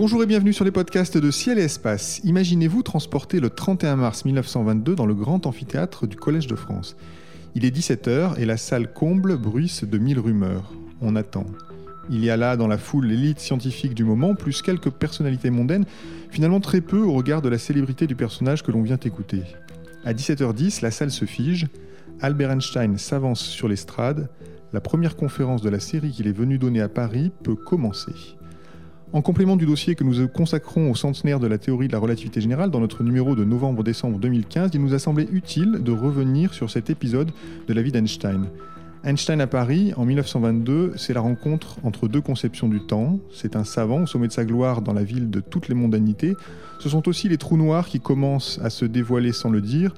Bonjour 0.00 0.22
et 0.22 0.26
bienvenue 0.26 0.54
sur 0.54 0.64
les 0.64 0.70
podcasts 0.70 1.18
de 1.18 1.30
Ciel 1.30 1.58
et 1.58 1.64
Espace. 1.64 2.22
Imaginez-vous 2.24 2.82
transporter 2.82 3.38
le 3.38 3.50
31 3.50 3.96
mars 3.96 4.24
1922 4.24 4.94
dans 4.94 5.04
le 5.04 5.12
grand 5.12 5.44
amphithéâtre 5.44 6.06
du 6.06 6.16
Collège 6.16 6.46
de 6.46 6.56
France. 6.56 6.96
Il 7.54 7.66
est 7.66 7.76
17h 7.76 8.38
et 8.38 8.46
la 8.46 8.56
salle 8.56 8.94
comble 8.94 9.36
bruisse 9.36 9.84
de 9.84 9.98
mille 9.98 10.18
rumeurs. 10.18 10.72
On 11.02 11.16
attend. 11.16 11.44
Il 12.08 12.24
y 12.24 12.30
a 12.30 12.38
là 12.38 12.56
dans 12.56 12.66
la 12.66 12.78
foule 12.78 13.08
l'élite 13.08 13.40
scientifique 13.40 13.92
du 13.92 14.04
moment, 14.04 14.34
plus 14.34 14.62
quelques 14.62 14.88
personnalités 14.88 15.50
mondaines, 15.50 15.84
finalement 16.30 16.60
très 16.60 16.80
peu 16.80 17.02
au 17.02 17.12
regard 17.12 17.42
de 17.42 17.50
la 17.50 17.58
célébrité 17.58 18.06
du 18.06 18.16
personnage 18.16 18.62
que 18.62 18.72
l'on 18.72 18.80
vient 18.80 18.96
écouter. 18.96 19.42
À 20.06 20.14
17h10, 20.14 20.80
la 20.80 20.92
salle 20.92 21.10
se 21.10 21.26
fige, 21.26 21.66
Albert 22.22 22.52
Einstein 22.52 22.96
s'avance 22.96 23.42
sur 23.42 23.68
l'estrade, 23.68 24.30
la 24.72 24.80
première 24.80 25.14
conférence 25.14 25.60
de 25.60 25.68
la 25.68 25.78
série 25.78 26.10
qu'il 26.10 26.26
est 26.26 26.32
venu 26.32 26.56
donner 26.56 26.80
à 26.80 26.88
Paris 26.88 27.32
peut 27.42 27.54
commencer. 27.54 28.14
En 29.12 29.22
complément 29.22 29.56
du 29.56 29.66
dossier 29.66 29.96
que 29.96 30.04
nous 30.04 30.28
consacrons 30.28 30.88
au 30.88 30.94
centenaire 30.94 31.40
de 31.40 31.48
la 31.48 31.58
théorie 31.58 31.88
de 31.88 31.92
la 31.92 31.98
relativité 31.98 32.40
générale 32.40 32.70
dans 32.70 32.78
notre 32.78 33.02
numéro 33.02 33.34
de 33.34 33.44
novembre-décembre 33.44 34.20
2015, 34.20 34.70
il 34.74 34.80
nous 34.80 34.94
a 34.94 35.00
semblé 35.00 35.26
utile 35.32 35.80
de 35.82 35.90
revenir 35.90 36.54
sur 36.54 36.70
cet 36.70 36.90
épisode 36.90 37.32
de 37.66 37.74
la 37.74 37.82
vie 37.82 37.90
d'Einstein. 37.90 38.46
Einstein 39.02 39.40
à 39.40 39.48
Paris, 39.48 39.92
en 39.96 40.04
1922, 40.04 40.92
c'est 40.94 41.12
la 41.12 41.22
rencontre 41.22 41.78
entre 41.82 42.06
deux 42.06 42.20
conceptions 42.20 42.68
du 42.68 42.80
temps. 42.86 43.18
C'est 43.32 43.56
un 43.56 43.64
savant 43.64 44.02
au 44.02 44.06
sommet 44.06 44.28
de 44.28 44.32
sa 44.32 44.44
gloire 44.44 44.80
dans 44.80 44.92
la 44.92 45.02
ville 45.02 45.28
de 45.28 45.40
toutes 45.40 45.66
les 45.66 45.74
mondanités. 45.74 46.36
Ce 46.78 46.88
sont 46.88 47.08
aussi 47.08 47.28
les 47.28 47.36
trous 47.36 47.56
noirs 47.56 47.88
qui 47.88 47.98
commencent 47.98 48.60
à 48.62 48.70
se 48.70 48.84
dévoiler 48.84 49.32
sans 49.32 49.50
le 49.50 49.60
dire. 49.60 49.92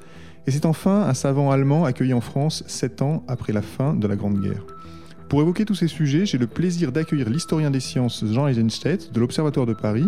Et 0.47 0.51
c'est 0.51 0.65
enfin 0.65 1.03
un 1.03 1.15
savant 1.15 1.51
allemand 1.51 1.85
accueilli 1.85 2.15
en 2.15 2.23
France 2.23 2.65
sept 2.67 3.03
ans 3.03 3.25
après 3.29 3.53
la 3.53 3.63
fin 3.63 3.93
de 3.93 4.07
la 4.07 4.17
Grande 4.17 4.41
Guerre. 4.41 4.65
Pour 5.33 5.41
évoquer 5.41 5.65
tous 5.65 5.75
ces 5.75 5.89
sujets, 5.89 6.27
j'ai 6.27 6.37
le 6.37 6.47
plaisir 6.47 6.93
d'accueillir 6.93 7.31
l'historien 7.31 7.71
des 7.71 7.81
sciences 7.81 8.23
Jean 8.23 8.49
Eisenstedt 8.49 9.13
de 9.15 9.19
l'Observatoire 9.19 9.65
de 9.65 9.73
Paris, 9.73 10.05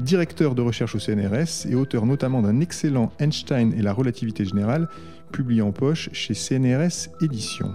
directeur 0.00 0.56
de 0.56 0.62
recherche 0.62 0.96
au 0.96 0.98
CNRS 0.98 1.68
et 1.70 1.76
auteur 1.76 2.06
notamment 2.06 2.42
d'un 2.42 2.58
excellent 2.58 3.12
Einstein 3.20 3.72
et 3.78 3.82
la 3.82 3.92
relativité 3.92 4.44
générale, 4.44 4.88
publié 5.30 5.62
en 5.62 5.70
poche 5.70 6.10
chez 6.12 6.34
CNRS 6.34 7.08
Éditions. 7.22 7.70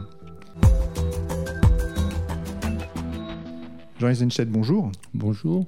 Jean 3.97 4.09
Eisenstedt, 4.09 4.51
bonjour. 4.51 4.91
Bonjour. 5.13 5.67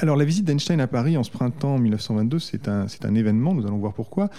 Alors, 0.00 0.14
la 0.14 0.24
visite 0.24 0.44
d'Einstein 0.44 0.80
à 0.80 0.86
Paris 0.86 1.16
en 1.16 1.24
ce 1.24 1.30
printemps 1.30 1.76
1922, 1.76 2.38
c'est 2.38 2.68
un, 2.68 2.86
un, 3.02 3.14
événement, 3.16 3.52
nous 3.52 3.66
allons 3.66 3.78
voir 3.78 3.94
pourquoi. 3.94 4.30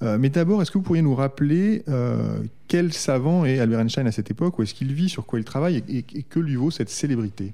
Euh, 0.00 0.16
mais 0.16 0.28
d'abord, 0.28 0.62
est-ce 0.62 0.70
que 0.70 0.78
vous 0.78 0.84
pourriez 0.84 1.02
nous 1.02 1.16
rappeler 1.16 1.82
euh, 1.88 2.40
quel 2.68 2.92
savant 2.92 3.44
est 3.44 3.58
Albert 3.58 3.80
Einstein 3.80 4.06
à 4.06 4.12
cette 4.12 4.30
époque, 4.30 4.60
où 4.60 4.62
est-ce 4.62 4.74
qu'il 4.74 4.92
vit, 4.92 5.08
sur 5.08 5.26
quoi 5.26 5.40
il 5.40 5.44
travaille, 5.44 5.82
et, 5.88 6.02
que 6.04 6.38
lui 6.38 6.54
vaut 6.54 6.70
cette 6.70 6.88
célébrité? 6.88 7.52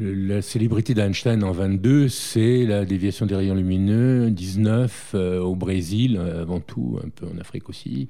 La 0.00 0.42
célébrité 0.42 0.94
d'Einstein 0.94 1.42
en 1.44 1.52
22, 1.52 2.08
c'est 2.08 2.64
la 2.64 2.84
déviation 2.84 3.26
des 3.26 3.34
rayons 3.34 3.54
lumineux, 3.54 4.30
19 4.30 5.12
euh, 5.14 5.40
au 5.40 5.54
Brésil, 5.54 6.16
avant 6.16 6.60
tout, 6.60 6.98
un 7.04 7.08
peu 7.08 7.26
en 7.26 7.38
Afrique 7.38 7.68
aussi, 7.68 8.08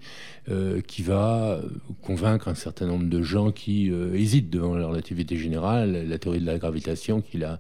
qui 0.86 1.02
va 1.02 1.60
convaincre 2.02 2.48
un 2.48 2.54
certain 2.54 2.86
nombre 2.86 3.08
de 3.08 3.22
gens 3.22 3.50
qui 3.50 3.90
hésitent 4.14 4.50
devant 4.50 4.76
la 4.76 4.86
relativité 4.86 5.36
générale, 5.36 6.06
la 6.06 6.18
théorie 6.18 6.40
de 6.40 6.46
la 6.46 6.58
gravitation 6.58 7.22
qu'il 7.22 7.44
a 7.44 7.58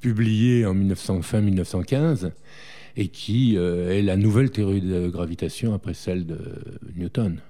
publiée 0.00 0.66
en 0.66 0.74
1900, 0.74 1.22
fin 1.22 1.40
1915 1.40 2.32
et 2.96 3.08
qui 3.08 3.56
euh, 3.56 3.90
est 3.90 4.02
la 4.02 4.16
nouvelle 4.16 4.50
théorie 4.50 4.80
de 4.80 5.08
gravitation 5.08 5.74
après 5.74 5.94
celle 5.94 6.26
de 6.26 6.38
Newton. 6.96 7.40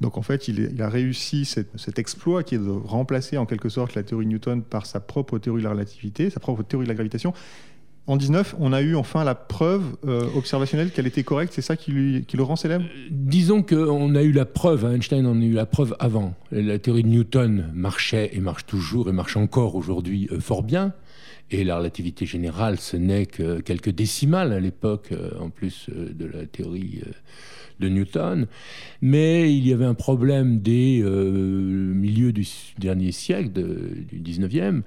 Donc 0.00 0.16
en 0.18 0.22
fait, 0.22 0.48
il, 0.48 0.80
a 0.80 0.88
réussi 0.88 1.44
cet, 1.44 1.98
exploit 1.98 2.42
qui 2.42 2.54
est 2.56 2.58
de 2.58 2.70
remplacer 2.70 3.36
en 3.36 3.46
quelque 3.46 3.68
sorte 3.68 3.94
la 3.94 4.02
théorie 4.02 4.26
de 4.26 4.30
Newton 4.30 4.62
par 4.62 4.86
sa 4.86 5.00
propre 5.00 5.38
théorie 5.38 5.62
de 5.62 5.64
la 5.64 5.72
relativité, 5.72 6.30
sa 6.30 6.40
propre 6.40 6.62
théorie 6.62 6.84
de 6.84 6.88
la 6.90 6.94
gravitation. 6.94 7.32
En 8.06 8.18
19, 8.18 8.56
on 8.60 8.74
a 8.74 8.82
eu 8.82 8.96
enfin 8.96 9.24
la 9.24 9.34
preuve 9.34 9.96
euh, 10.06 10.28
observationnelle 10.36 10.90
qu'elle 10.90 11.06
était 11.06 11.22
correcte. 11.22 11.54
C'est 11.54 11.62
ça 11.62 11.74
qui, 11.74 11.90
lui, 11.90 12.24
qui, 12.26 12.36
le 12.36 12.42
rend 12.42 12.54
célèbre? 12.54 12.84
Euh, 12.84 13.08
Disons 13.10 13.62
qu'on 13.62 14.14
a 14.14 14.22
eu 14.22 14.32
la 14.32 14.44
preuve, 14.44 14.84
Einstein 14.84 15.24
en 15.26 15.40
a 15.40 15.44
eu 15.44 15.52
la 15.52 15.64
preuve 15.64 15.96
avant. 15.98 16.34
La 16.52 16.78
théorie 16.78 17.02
de 17.02 17.08
Newton 17.08 17.70
marchait 17.72 18.30
et 18.34 18.40
marche 18.40 18.66
toujours 18.66 19.08
et 19.08 19.12
marche 19.12 19.38
encore 19.38 19.74
aujourd'hui 19.74 20.28
fort 20.38 20.62
bien. 20.62 20.92
Et 21.50 21.62
la 21.62 21.76
relativité 21.76 22.26
générale, 22.26 22.78
ce 22.80 22.96
n'est 22.96 23.26
que 23.26 23.60
quelques 23.60 23.90
décimales 23.90 24.52
à 24.52 24.60
l'époque, 24.60 25.08
euh, 25.12 25.30
en 25.38 25.50
plus 25.50 25.88
euh, 25.90 26.08
de 26.12 26.24
la 26.24 26.46
théorie 26.46 27.00
euh, 27.06 27.10
de 27.80 27.88
Newton. 27.88 28.46
Mais 29.02 29.54
il 29.54 29.66
y 29.66 29.72
avait 29.72 29.84
un 29.84 29.94
problème 29.94 30.60
des 30.60 31.02
milieux 31.02 32.32
du 32.32 32.46
dernier 32.78 33.10
siècle, 33.10 33.50
du 33.50 34.20
19e, 34.20 34.82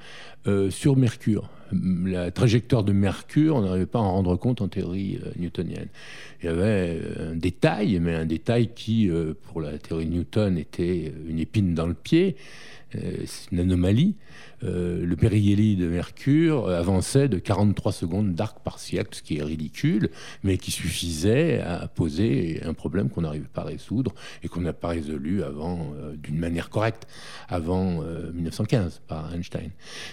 sur 0.69 0.96
Mercure. 0.96 1.50
La 1.72 2.31
trajectoire 2.31 2.83
de 2.83 2.94
Mercure, 2.94 3.55
on 3.55 3.61
n'arrivait 3.61 3.85
pas 3.85 4.00
à 4.00 4.03
en 4.03 4.11
rendre 4.11 4.35
compte 4.35 4.61
en 4.61 4.67
théorie 4.67 5.19
newtonienne. 5.38 5.88
Il 6.41 6.45
y 6.45 6.50
avait 6.50 7.01
un 7.19 7.35
détail, 7.35 8.00
mais 8.00 8.13
un 8.13 8.25
détail 8.25 8.69
qui, 8.73 9.09
pour 9.44 9.61
la 9.61 9.78
théorie 9.78 10.05
de 10.05 10.11
Newton, 10.11 10.57
était 10.57 11.13
une 11.28 11.39
épine 11.39 11.73
dans 11.73 11.88
le 11.88 11.94
pied. 11.94 12.35
C'est 12.91 13.51
une 13.51 13.59
anomalie. 13.59 14.16
Euh, 14.63 15.05
le 15.05 15.16
périgélie 15.16 15.75
de 15.75 15.88
Mercure 15.88 16.69
avançait 16.69 17.28
de 17.28 17.38
43 17.38 17.91
secondes 17.91 18.34
d'arc 18.34 18.59
par 18.63 18.79
siècle, 18.79 19.09
ce 19.13 19.22
qui 19.22 19.38
est 19.38 19.44
ridicule, 19.44 20.09
mais 20.44 20.57
qui 20.57 20.72
suffisait 20.72 21.61
à 21.61 21.88
poser 21.88 22.61
un 22.63 22.73
problème 22.73 23.09
qu'on 23.09 23.22
n'arrivait 23.22 23.45
pas 23.53 23.61
à 23.61 23.66
résoudre 23.66 24.13
et 24.41 24.47
qu'on 24.47 24.61
n'a 24.61 24.73
pas 24.73 24.89
résolu 24.89 25.44
avant 25.44 25.94
euh, 25.95 26.16
d'une 26.16 26.39
manière 26.39 26.69
correcte 26.69 27.07
avant 27.49 28.01
1915 28.34 28.95
euh, 28.95 28.99
par 29.07 29.34
Einstein. 29.34 29.69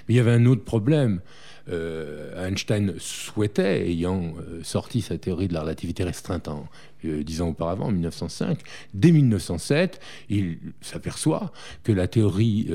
Mais 0.09 0.15
il 0.15 0.17
y 0.17 0.21
avait 0.21 0.33
un 0.33 0.45
autre 0.47 0.65
problème. 0.65 1.21
Einstein 1.69 2.95
souhaitait, 2.99 3.87
ayant 3.87 4.35
sorti 4.63 5.01
sa 5.01 5.17
théorie 5.17 5.49
de 5.49 5.55
la 5.55 5.63
relativité 5.63 6.05
restreinte 6.05 6.49
en 6.49 6.69
dix 7.05 7.43
ans 7.43 7.49
auparavant, 7.49 7.87
en 7.87 7.93
1905, 7.93 8.59
dès 8.95 9.13
1907, 9.13 10.01
il 10.31 10.59
s'aperçoit 10.81 11.53
que 11.83 11.93
la 11.93 12.09
théorie 12.09 12.69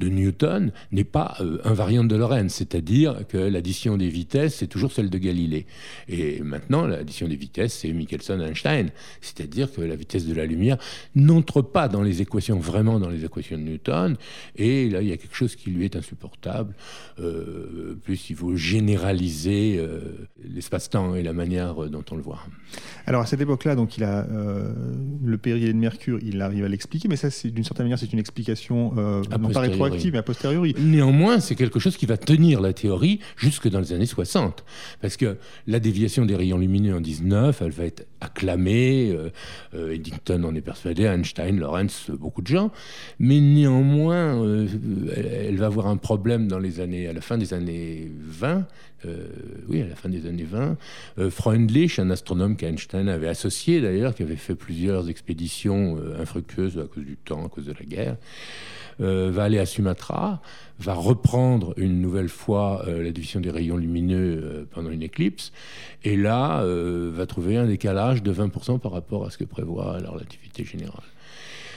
de 0.00 0.08
Newton 0.08 0.72
n'est 0.90 1.04
pas 1.04 1.36
euh, 1.40 1.58
invariante 1.64 2.08
de 2.08 2.16
Lorentz, 2.16 2.52
c'est-à-dire 2.52 3.26
que 3.28 3.38
l'addition 3.38 3.96
des 3.96 4.08
vitesses, 4.08 4.56
c'est 4.56 4.66
toujours 4.66 4.92
celle 4.92 5.10
de 5.10 5.18
Galilée. 5.18 5.66
Et 6.08 6.40
maintenant, 6.40 6.86
l'addition 6.86 7.28
des 7.28 7.36
vitesses, 7.36 7.74
c'est 7.74 7.92
Michelson-Einstein, 7.92 8.90
c'est-à-dire 9.20 9.72
que 9.72 9.80
la 9.80 9.96
vitesse 9.96 10.26
de 10.26 10.34
la 10.34 10.46
lumière 10.46 10.78
n'entre 11.14 11.62
pas 11.62 11.88
dans 11.88 12.02
les 12.02 12.22
équations, 12.22 12.58
vraiment 12.58 12.98
dans 12.98 13.10
les 13.10 13.24
équations 13.24 13.58
de 13.58 13.62
Newton, 13.62 14.16
et 14.56 14.88
là, 14.88 15.02
il 15.02 15.08
y 15.08 15.12
a 15.12 15.16
quelque 15.16 15.36
chose 15.36 15.56
qui 15.56 15.70
lui 15.70 15.84
est 15.84 15.96
insupportable. 15.96 16.74
Euh, 17.20 17.96
plus 18.02 18.30
il 18.30 18.36
faut 18.36 18.56
généraliser 18.56 19.76
euh, 19.78 20.28
l'espace-temps 20.42 21.14
et 21.14 21.22
la 21.22 21.32
manière 21.32 21.74
dont 21.74 22.04
on 22.10 22.16
le 22.16 22.22
voit. 22.22 22.40
Alors 23.06 23.26
cette 23.32 23.40
époque-là, 23.40 23.74
donc 23.74 23.96
il 23.96 24.04
a 24.04 24.26
le 25.24 25.38
périhélie 25.38 25.72
de 25.72 25.78
Mercure, 25.78 26.18
il 26.22 26.42
arrive 26.42 26.64
à 26.64 26.68
l'expliquer, 26.68 27.08
mais 27.08 27.16
ça, 27.16 27.30
c'est 27.30 27.50
d'une 27.50 27.64
certaine 27.64 27.86
manière, 27.86 27.98
c'est 27.98 28.12
une 28.12 28.18
explication 28.18 28.92
non 28.94 29.48
pas 29.50 29.60
rétroactive, 29.60 30.12
mais 30.12 30.18
a 30.18 30.22
posteriori 30.22 30.74
Néanmoins, 30.78 31.40
c'est 31.40 31.54
quelque 31.54 31.78
chose 31.78 31.96
qui 31.96 32.04
va 32.04 32.18
tenir 32.18 32.60
la 32.60 32.74
théorie 32.74 33.20
jusque 33.36 33.68
dans 33.68 33.80
les 33.80 33.94
années 33.94 34.06
60. 34.06 34.64
Parce 35.00 35.16
que 35.16 35.38
la 35.66 35.80
déviation 35.80 36.26
des 36.26 36.36
rayons 36.36 36.58
lumineux 36.58 36.94
en 36.94 37.00
19, 37.00 37.62
elle 37.62 37.70
va 37.70 37.84
être 37.84 38.06
acclamée. 38.22 39.10
Euh, 39.10 39.30
euh, 39.74 39.94
Eddington 39.94 40.44
en 40.44 40.54
est 40.54 40.60
persuadé, 40.60 41.04
Einstein, 41.04 41.58
Lorentz, 41.58 42.10
beaucoup 42.10 42.42
de 42.42 42.46
gens. 42.46 42.70
Mais 43.18 43.40
néanmoins, 43.40 44.42
euh, 44.42 44.68
elle, 45.14 45.56
va 45.56 45.66
avoir 45.66 45.88
un 45.88 45.96
problème 45.96 46.48
dans 46.48 46.58
les 46.58 46.80
années, 46.80 47.08
à 47.08 47.12
la 47.12 47.20
fin 47.20 47.38
des 47.38 47.52
années 47.54 48.10
20. 48.18 48.66
oui, 49.68 49.82
à 49.82 49.88
la 49.88 49.96
fin 49.96 50.08
des 50.08 50.26
années 50.26 50.46
20. 50.48 50.76
Freundlich, 51.30 51.98
un 51.98 52.10
astronome 52.10 52.56
qu'Einstein 52.56 53.08
avait 53.08 53.28
associé 53.28 53.80
d'ailleurs, 53.80 54.14
qui 54.14 54.22
avait 54.22 54.36
fait 54.36 54.54
plusieurs 54.54 55.08
expéditions 55.08 55.98
infructueuses 56.20 56.78
à 56.78 56.86
cause 56.86 57.04
du 57.04 57.16
temps, 57.16 57.44
à 57.44 57.48
cause 57.48 57.66
de 57.66 57.72
la 57.72 57.84
guerre. 57.84 58.16
Va 59.00 59.42
aller 59.42 59.58
à 59.58 59.66
Sumatra, 59.66 60.40
va 60.82 60.94
reprendre 60.94 61.74
une 61.76 62.00
nouvelle 62.00 62.28
fois 62.28 62.84
euh, 62.86 63.02
la 63.02 63.10
division 63.10 63.40
des 63.40 63.50
rayons 63.50 63.76
lumineux 63.76 64.40
euh, 64.42 64.64
pendant 64.70 64.90
une 64.90 65.02
éclipse, 65.02 65.52
et 66.04 66.16
là 66.16 66.64
va 66.64 67.26
trouver 67.26 67.56
un 67.56 67.66
décalage 67.66 68.22
de 68.22 68.32
20% 68.32 68.78
par 68.78 68.92
rapport 68.92 69.24
à 69.24 69.30
ce 69.30 69.38
que 69.38 69.44
prévoit 69.44 69.98
la 70.00 70.10
relativité 70.10 70.64
générale. 70.64 71.04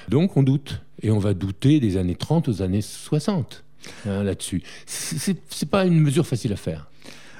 Donc 0.10 0.38
on 0.38 0.44
doute, 0.44 0.82
et 1.02 1.12
on 1.12 1.20
va 1.20 1.34
douter 1.34 1.80
des 1.80 1.98
années 1.98 2.16
30 2.16 2.48
aux 2.50 2.62
années 2.62 2.82
60 2.82 3.64
hein, 4.08 4.24
là-dessus. 4.24 4.64
C'est 4.86 5.70
pas 5.70 5.86
une 5.86 6.00
mesure 6.00 6.26
facile 6.26 6.54
à 6.54 6.58
faire. 6.58 6.90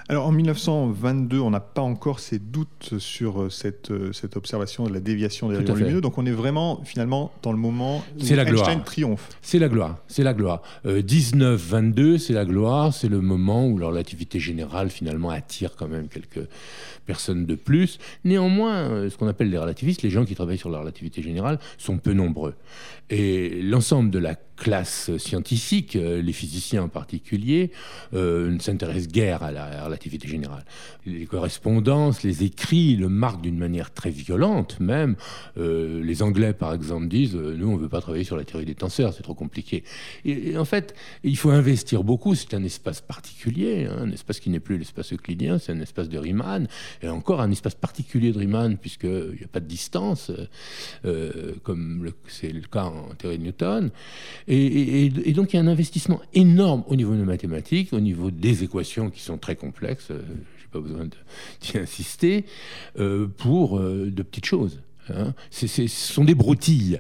Alors 0.08 0.28
en 0.28 0.32
1922, 0.32 1.40
on 1.40 1.50
n'a 1.50 1.60
pas 1.60 1.82
encore 1.82 2.20
ces 2.20 2.38
doutes 2.38 3.00
sur 3.00 3.42
euh, 3.42 3.50
cette, 3.50 3.90
euh, 3.90 4.14
cette 4.14 4.38
observation 4.38 4.84
de 4.84 4.94
la 4.94 5.00
déviation 5.00 5.50
des 5.50 5.58
rayons 5.58 5.74
lumineux. 5.74 6.00
Donc 6.00 6.20
on 6.20 6.28
est 6.28 6.32
vraiment 6.32 6.84
finalement 6.84 7.32
dans 7.42 7.52
le 7.52 7.58
moment 7.58 8.04
où 8.16 8.22
Einstein 8.22 8.84
triomphe. 8.84 9.30
C'est 9.42 9.58
la 9.58 9.68
gloire. 9.68 9.98
C'est 10.08 10.24
la 10.24 10.36
gloire. 10.36 10.62
19-22, 10.86 12.00
euh, 12.00 12.18
c'est 12.20 12.34
la 12.34 12.46
gloire. 12.46 12.94
C'est 12.94 13.10
le 13.10 13.20
moment 13.20 13.68
où 13.68 13.80
la 13.80 13.88
relativité 13.88 14.40
générale 14.40 14.92
finalement 14.92 15.32
attire 15.32 15.76
quand 15.76 15.88
même 15.88 16.08
quelques 16.08 16.48
personnes 17.08 17.48
de 17.48 17.56
plus. 17.56 17.98
Néanmoins, 18.26 19.10
ce 19.10 19.18
qu'on 19.18 19.28
appelle 19.28 19.50
les 19.50 19.58
relativistes, 19.58 20.04
les 20.04 20.12
gens 20.12 20.26
qui 20.26 20.36
travaillent 20.36 20.60
sur 20.60 20.70
la 20.70 20.80
relativité 20.80 21.24
générale, 21.24 21.58
sont 21.80 21.98
peu 21.98 22.14
nombreux. 22.14 22.54
Et 23.10 23.62
l'ensemble 23.62 24.12
de 24.12 24.20
la 24.20 24.36
classe 24.56 25.16
scientifique, 25.18 25.96
euh, 25.96 26.22
les 26.22 26.34
physiciens 26.34 26.84
en 26.84 26.88
particulier, 26.90 27.72
euh, 28.14 28.52
ne 28.52 28.60
s'intéressent 28.60 29.12
guère 29.12 29.44
à 29.44 29.52
la 29.52 29.86
relativité 29.86 30.28
générale. 30.28 30.64
Les 31.06 31.26
correspondances, 31.26 32.24
les 32.24 32.44
écrits 32.44 32.96
le 32.96 33.10
marquent 33.10 33.42
d'une 33.42 33.58
manière 33.58 33.94
très 33.94 34.10
violente 34.10 34.80
même. 34.80 35.16
Euh, 35.58 36.04
les 36.04 36.24
Anglais, 36.24 36.54
par 36.54 36.74
exemple, 36.74 37.08
disent 37.08 37.36
Nous, 37.36 37.68
on 37.68 37.76
ne 37.76 37.82
veut 37.82 37.90
pas 37.90 38.02
travailler 38.02 38.24
sur 38.24 38.38
la 38.38 38.44
théorie 38.44 38.66
des 38.66 38.76
tenseurs, 38.76 39.14
c'est 39.14 39.24
trop 39.24 39.34
compliqué. 39.34 39.84
Et, 40.24 40.58
en 40.58 40.66
fait, 40.66 40.96
il 41.24 41.38
faut 41.38 41.52
investir 41.52 42.04
beaucoup. 42.04 42.36
C'est 42.36 42.54
un 42.54 42.64
espace 42.64 43.02
particulier, 43.02 43.88
hein, 43.90 43.98
un 44.04 44.12
espace 44.12 44.40
qui 44.40 44.50
n'est 44.50 44.60
plus 44.60 44.78
l'espace 44.78 45.14
euclidien, 45.14 45.60
c'est 45.60 45.72
un 45.72 45.82
espace 45.82 46.10
de 46.10 46.18
Riemann, 46.18 46.68
et 47.02 47.10
encore 47.10 47.42
un 47.42 47.52
espace 47.52 47.76
particulier 47.76 48.32
de 48.32 48.40
Riemann, 48.40 48.78
puisqu'il 48.78 49.36
n'y 49.38 49.44
a 49.44 49.48
pas 49.52 49.60
de 49.60 49.68
distance, 49.68 50.32
comme 51.64 52.12
c'est 52.28 52.52
le 52.52 52.62
cas 52.62 52.86
en 52.86 53.14
théorie 53.16 53.38
de 53.38 53.44
Newton. 53.44 53.92
Et, 54.48 55.10
donc 55.34 55.54
il 55.54 55.58
y 55.58 55.60
a 55.60 55.62
un 55.62 55.68
investissement 55.68 56.22
énorme 56.34 56.84
au 56.88 56.96
niveau 56.96 57.16
des 57.16 57.24
mathématiques, 57.24 57.94
au 57.94 58.00
niveau 58.00 58.32
des 58.32 58.64
équations 58.64 59.10
qui 59.10 59.22
sont 59.22 59.38
très 59.38 59.56
complexes, 59.56 60.12
euh, 60.12 60.22
je 60.58 60.64
n'ai 60.64 60.70
pas 60.72 60.80
besoin 60.80 61.06
d'y 61.62 61.78
insister, 61.78 62.46
euh, 63.00 63.28
pour 63.28 63.80
euh, 63.80 64.12
de 64.12 64.24
petites 64.24 64.46
choses. 64.46 64.82
Hein. 65.10 65.34
ce 65.52 65.68
sont 65.88 66.24
des 66.24 66.36
broutilles. 66.36 67.00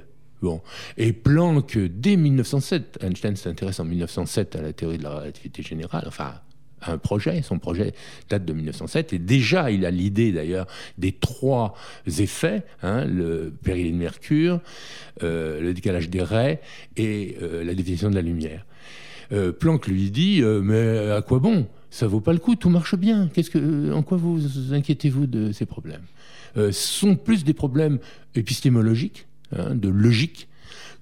Et 0.97 1.13
Planck, 1.13 1.77
dès 1.77 2.15
1907, 2.15 2.99
Einstein 3.01 3.35
s'intéresse 3.35 3.79
en 3.79 3.85
1907 3.85 4.55
à 4.55 4.61
la 4.61 4.73
théorie 4.73 4.97
de 4.97 5.03
la 5.03 5.15
relativité 5.19 5.63
générale, 5.63 6.05
enfin 6.07 6.35
un 6.89 6.97
projet. 6.97 7.41
Son 7.41 7.59
projet 7.59 7.93
date 8.29 8.45
de 8.45 8.53
1907 8.53 9.13
et 9.13 9.19
déjà 9.19 9.71
il 9.71 9.85
a 9.85 9.91
l'idée 9.91 10.31
d'ailleurs 10.31 10.67
des 10.97 11.11
trois 11.11 11.75
effets, 12.19 12.63
hein, 12.83 13.05
le 13.05 13.53
péril 13.63 13.93
de 13.93 13.97
mercure, 13.97 14.61
euh, 15.23 15.61
le 15.61 15.73
décalage 15.73 16.09
des 16.09 16.21
raies 16.21 16.61
et 16.97 17.37
euh, 17.41 17.63
la 17.63 17.73
définition 17.73 18.09
de 18.09 18.15
la 18.15 18.21
lumière. 18.21 18.65
Euh, 19.31 19.51
Planck 19.51 19.87
lui 19.87 20.11
dit 20.11 20.41
mais 20.63 21.11
à 21.11 21.21
quoi 21.21 21.39
bon? 21.39 21.67
Ça 21.89 22.07
vaut 22.07 22.19
pas 22.19 22.33
le 22.33 22.39
coup, 22.39 22.55
tout 22.55 22.69
marche 22.69 22.95
bien. 22.95 23.29
Qu'est-ce 23.33 23.49
que, 23.49 23.93
en 23.93 24.03
quoi 24.03 24.17
vous 24.17 24.73
inquiétez-vous 24.73 25.27
de 25.27 25.51
ces 25.53 25.65
problèmes? 25.65 26.03
Ce 26.55 26.71
sont 26.71 27.15
plus 27.15 27.43
des 27.43 27.53
problèmes 27.53 27.99
épistémologiques, 28.33 29.27
hein, 29.55 29.75
de 29.75 29.89
logique, 29.89 30.47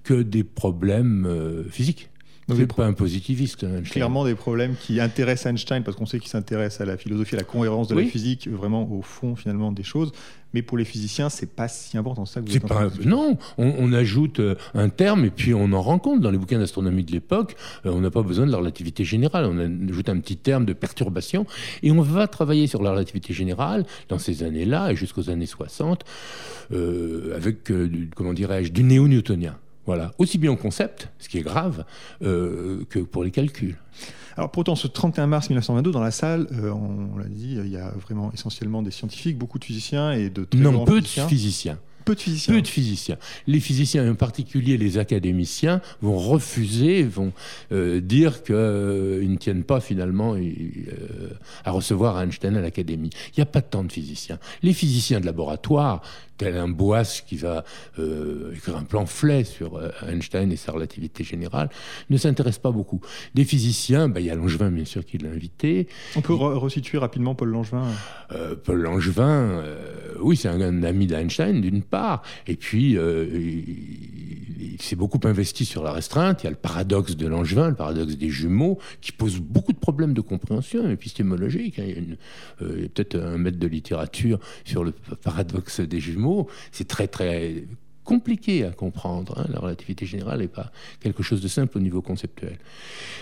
que 0.02 0.22
des 0.22 0.42
problèmes 0.42 1.64
physiques. 1.70 2.10
C'est 2.48 2.74
pas 2.74 2.84
un 2.84 2.92
positiviste. 2.92 3.64
Einstein. 3.64 3.82
Clairement 3.82 4.24
des 4.24 4.34
problèmes 4.34 4.74
qui 4.76 5.00
intéressent 5.00 5.46
Einstein 5.46 5.82
parce 5.82 5.96
qu'on 5.96 6.06
sait 6.06 6.18
qu'il 6.18 6.28
s'intéresse 6.28 6.80
à 6.80 6.84
la 6.84 6.96
philosophie, 6.96 7.34
à 7.34 7.38
la 7.38 7.44
cohérence 7.44 7.88
de 7.88 7.94
la 7.94 8.04
physique, 8.04 8.48
vraiment 8.48 8.90
au 8.92 9.02
fond 9.02 9.34
finalement 9.36 9.72
des 9.72 9.82
choses. 9.82 10.12
Mais 10.52 10.62
pour 10.62 10.78
les 10.78 10.84
physiciens, 10.84 11.30
c'est 11.30 11.52
pas 11.52 11.66
si 11.66 11.98
important 11.98 12.24
ça 12.26 12.40
que 12.40 12.48
vous 12.48 12.60
pas 12.60 12.88
Non, 13.04 13.36
on, 13.58 13.92
ajoute 13.92 14.38
euh, 14.38 14.54
un 14.74 14.88
terme 14.88 15.24
et 15.24 15.30
puis 15.30 15.52
on 15.52 15.72
en 15.72 15.82
rend 15.82 15.98
compte 15.98 16.20
dans 16.20 16.30
les 16.30 16.38
bouquins 16.38 16.60
d'astronomie 16.60 17.02
de 17.02 17.10
l'époque. 17.10 17.56
Euh, 17.84 17.90
on 17.90 18.00
n'a 18.00 18.10
pas 18.10 18.22
besoin 18.22 18.46
de 18.46 18.52
la 18.52 18.58
relativité 18.58 19.04
générale. 19.04 19.46
On 19.46 19.88
ajoute 19.88 20.08
un 20.08 20.20
petit 20.20 20.36
terme 20.36 20.64
de 20.64 20.72
perturbation 20.72 21.44
et 21.82 21.90
on 21.90 22.00
va 22.02 22.28
travailler 22.28 22.68
sur 22.68 22.82
la 22.82 22.92
relativité 22.92 23.34
générale 23.34 23.84
dans 24.08 24.18
ces 24.18 24.44
années-là 24.44 24.92
et 24.92 24.96
jusqu'aux 24.96 25.28
années 25.28 25.46
60 25.46 26.04
euh, 26.72 27.34
avec, 27.36 27.72
comment 28.14 28.32
dirais-je, 28.32 28.70
du 28.70 28.84
néo-newtonien. 28.84 29.56
Voilà, 29.86 30.12
aussi 30.18 30.38
bien 30.38 30.50
au 30.50 30.56
concept, 30.56 31.10
ce 31.18 31.28
qui 31.28 31.38
est 31.38 31.42
grave, 31.42 31.84
euh, 32.22 32.84
que 32.88 32.98
pour 33.00 33.22
les 33.22 33.30
calculs. 33.30 33.76
Alors 34.36 34.50
pourtant, 34.50 34.74
ce 34.74 34.88
31 34.88 35.26
mars 35.26 35.48
1922, 35.48 35.92
dans 35.92 36.00
la 36.00 36.10
salle, 36.10 36.48
euh, 36.52 36.70
on, 36.70 37.18
l'a 37.18 37.26
dit, 37.26 37.56
il 37.62 37.70
y 37.70 37.76
a 37.76 37.90
vraiment 37.90 38.32
essentiellement 38.32 38.82
des 38.82 38.90
scientifiques, 38.90 39.38
beaucoup 39.38 39.58
de 39.58 39.64
physiciens 39.64 40.12
et 40.12 40.30
de 40.30 40.44
très 40.44 40.58
non, 40.58 40.84
peu 40.84 41.00
de 41.00 41.06
physiciens. 41.06 41.78
Peu 42.04 42.14
de 42.14 42.20
physiciens. 42.20 42.54
Peu 42.54 42.62
de 42.62 42.68
physiciens. 42.68 43.18
Les 43.46 43.60
physiciens, 43.60 44.10
en 44.10 44.14
particulier 44.14 44.76
les 44.76 44.98
académiciens, 44.98 45.80
vont 46.02 46.18
refuser, 46.18 47.02
vont 47.02 47.32
euh, 47.72 48.00
dire 48.00 48.42
qu'ils 48.42 48.54
ne 48.56 49.36
tiennent 49.36 49.64
pas 49.64 49.80
finalement 49.80 50.36
à 51.64 51.70
recevoir 51.70 52.20
Einstein 52.20 52.56
à 52.56 52.60
l'académie. 52.60 53.10
Il 53.30 53.40
n'y 53.40 53.42
a 53.42 53.46
pas 53.46 53.62
tant 53.62 53.84
de 53.84 53.92
physiciens. 53.92 54.38
Les 54.62 54.72
physiciens 54.72 55.20
de 55.20 55.26
laboratoire, 55.26 56.02
tel 56.36 56.56
un 56.56 56.68
Boas 56.68 57.22
qui 57.26 57.36
va 57.36 57.64
euh, 57.98 58.54
écrire 58.54 58.76
un 58.76 58.82
pamphlet 58.82 59.44
sur 59.44 59.76
euh, 59.76 59.90
Einstein 60.08 60.50
et 60.50 60.56
sa 60.56 60.72
relativité 60.72 61.24
générale, 61.24 61.70
ne 62.10 62.16
s'intéresse 62.16 62.58
pas 62.58 62.70
beaucoup. 62.70 63.00
Des 63.34 63.44
physiciens, 63.44 64.08
bah, 64.08 64.20
il 64.20 64.26
y 64.26 64.30
a 64.30 64.34
Langevin 64.34 64.70
bien 64.70 64.84
sûr 64.84 65.04
qui 65.04 65.18
l'a 65.18 65.30
invité. 65.30 65.88
On 66.16 66.20
peut 66.20 66.34
resituer 66.34 66.98
rapidement 66.98 67.34
Paul 67.34 67.50
Langevin? 67.50 67.84
Euh, 68.32 68.56
Paul 68.62 68.80
Langevin, 68.80 69.62
oui, 70.20 70.36
c'est 70.36 70.48
un, 70.48 70.82
ami 70.82 71.06
d'Einstein 71.06 71.60
d'une 71.60 71.82
part, 71.82 71.93
et 72.46 72.56
puis 72.56 72.92
il, 72.92 74.80
s'est 74.80 74.96
beaucoup 74.96 75.20
investi 75.24 75.64
sur 75.64 75.82
la 75.82 75.92
restreinte. 75.92 76.42
Il 76.42 76.44
y 76.44 76.48
a 76.48 76.50
le 76.50 76.56
paradoxe 76.56 77.16
de 77.16 77.26
Langevin, 77.26 77.68
le 77.68 77.74
paradoxe 77.74 78.16
des 78.16 78.28
jumeaux, 78.28 78.78
qui 79.00 79.12
pose 79.12 79.38
beaucoup 79.38 79.72
de 79.72 79.78
problèmes 79.78 80.14
de 80.14 80.20
compréhension 80.20 80.88
épistémologique. 80.90 81.78
Hein. 81.78 81.84
Il 82.60 82.80
y 82.82 82.84
a 82.84 82.88
peut-être 82.88 83.16
un 83.16 83.38
maître 83.38 83.58
de 83.58 83.66
littérature 83.66 84.38
sur 84.64 84.84
le 84.84 84.92
paradoxe 84.92 85.80
des 85.80 86.00
jumeaux 86.00 86.24
c'est 86.72 86.88
très 86.88 87.08
très 87.08 87.64
compliqué 88.04 88.64
à 88.64 88.70
comprendre. 88.70 89.38
Hein. 89.38 89.46
La 89.52 89.58
relativité 89.58 90.06
générale 90.06 90.40
n'est 90.40 90.48
pas 90.48 90.70
quelque 91.00 91.22
chose 91.22 91.40
de 91.40 91.48
simple 91.48 91.78
au 91.78 91.80
niveau 91.80 92.02
conceptuel. 92.02 92.58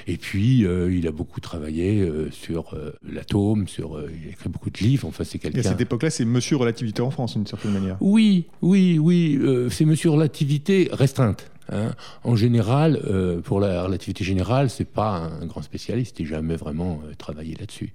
Et 0.06 0.16
puis, 0.16 0.66
euh, 0.66 0.92
il 0.92 1.06
a 1.06 1.12
beaucoup 1.12 1.40
travaillé 1.40 2.00
euh, 2.00 2.30
sur 2.30 2.74
euh, 2.74 2.92
l'atome, 3.08 3.68
sur, 3.68 4.00
il 4.00 4.28
a 4.28 4.32
écrit 4.32 4.48
beaucoup 4.48 4.70
de 4.70 4.78
livres. 4.78 5.08
Enfin, 5.08 5.24
c'est 5.24 5.38
quelqu'un. 5.38 5.62
Et 5.62 5.66
à 5.66 5.70
cette 5.70 5.80
époque-là, 5.80 6.10
c'est 6.10 6.24
Monsieur 6.24 6.56
Relativité 6.56 7.00
en 7.00 7.10
France, 7.10 7.34
d'une 7.34 7.46
certaine 7.46 7.72
manière. 7.72 7.96
Oui, 8.00 8.46
oui, 8.60 8.98
oui. 8.98 9.40
c'est 9.70 9.84
Monsieur 9.84 10.10
Relativité 10.10 10.88
restreinte. 10.92 11.50
Hein. 11.70 11.94
En 12.24 12.36
général, 12.36 13.00
pour 13.44 13.60
la 13.60 13.84
relativité 13.84 14.24
générale, 14.24 14.68
c'est 14.68 14.84
pas 14.84 15.30
un 15.40 15.46
grand 15.46 15.62
spécialiste. 15.62 16.18
Il 16.20 16.24
n'a 16.24 16.36
jamais 16.36 16.56
vraiment 16.56 17.00
travaillé 17.18 17.54
là-dessus. 17.54 17.94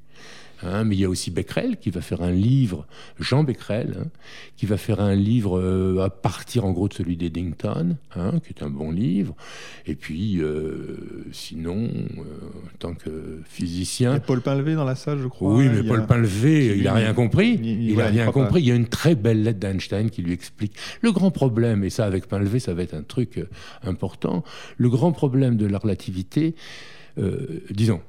Hein, 0.64 0.86
mais 0.86 0.96
il 0.96 1.02
y 1.02 1.06
a 1.06 1.10
aussi 1.10 1.30
Becquerel 1.30 1.78
qui 1.78 1.92
va 1.92 2.02
faire 2.02 2.22
un 2.22 2.32
livre, 2.32 2.88
Jean 3.20 3.44
Becquerel, 3.44 3.96
hein, 4.00 4.08
qui 4.56 4.66
va 4.66 4.78
faire 4.78 5.00
un 5.00 5.14
livre 5.14 5.60
euh, 5.60 6.04
à 6.04 6.10
partir 6.10 6.66
en 6.66 6.72
gros 6.72 6.88
de 6.88 6.94
celui 6.94 7.16
d'Eddington, 7.16 7.96
hein, 8.16 8.34
qui 8.44 8.54
est 8.54 8.64
un 8.64 8.70
bon 8.70 8.92
livre. 8.92 9.36
Et 9.86 9.94
puis, 9.94 10.42
euh, 10.42 11.26
sinon, 11.32 11.76
euh, 11.78 12.22
en 12.66 12.78
tant 12.80 12.94
que 12.96 13.40
physicien. 13.46 14.12
Il 14.12 14.14
y 14.16 14.18
a 14.18 14.22
Paul 14.22 14.42
Pinlevé 14.42 14.74
dans 14.74 14.84
la 14.84 14.96
salle, 14.96 15.20
je 15.20 15.28
crois. 15.28 15.54
Oui, 15.54 15.70
mais 15.70 15.84
Paul 15.84 16.08
Pinlevé, 16.08 16.76
il 16.78 16.84
n'a 16.84 16.94
rien 16.94 17.14
compris. 17.14 17.60
Il 17.62 17.96
n'a 17.96 18.08
rien 18.08 18.32
compris. 18.32 18.62
Il 18.62 18.68
y 18.68 18.72
a 18.72 18.76
une 18.76 18.88
très 18.88 19.14
belle 19.14 19.44
lettre 19.44 19.60
d'Einstein 19.60 20.10
qui 20.10 20.24
lui 20.24 20.34
explique. 20.34 20.74
Le 21.02 21.12
grand 21.12 21.30
problème, 21.30 21.84
et 21.84 21.92
ça 21.92 22.06
avec 22.06 22.28
Pinlevé, 22.28 22.60
ça 22.60 22.74
va 22.74 22.82
être 22.82 22.96
un 22.96 23.04
truc 23.04 23.46
important, 23.84 24.44
le 24.78 24.90
grand 24.90 25.12
problème 25.12 25.56
de 25.56 25.68
la 25.68 25.78
relativité, 25.78 26.56
disons, 27.72 28.02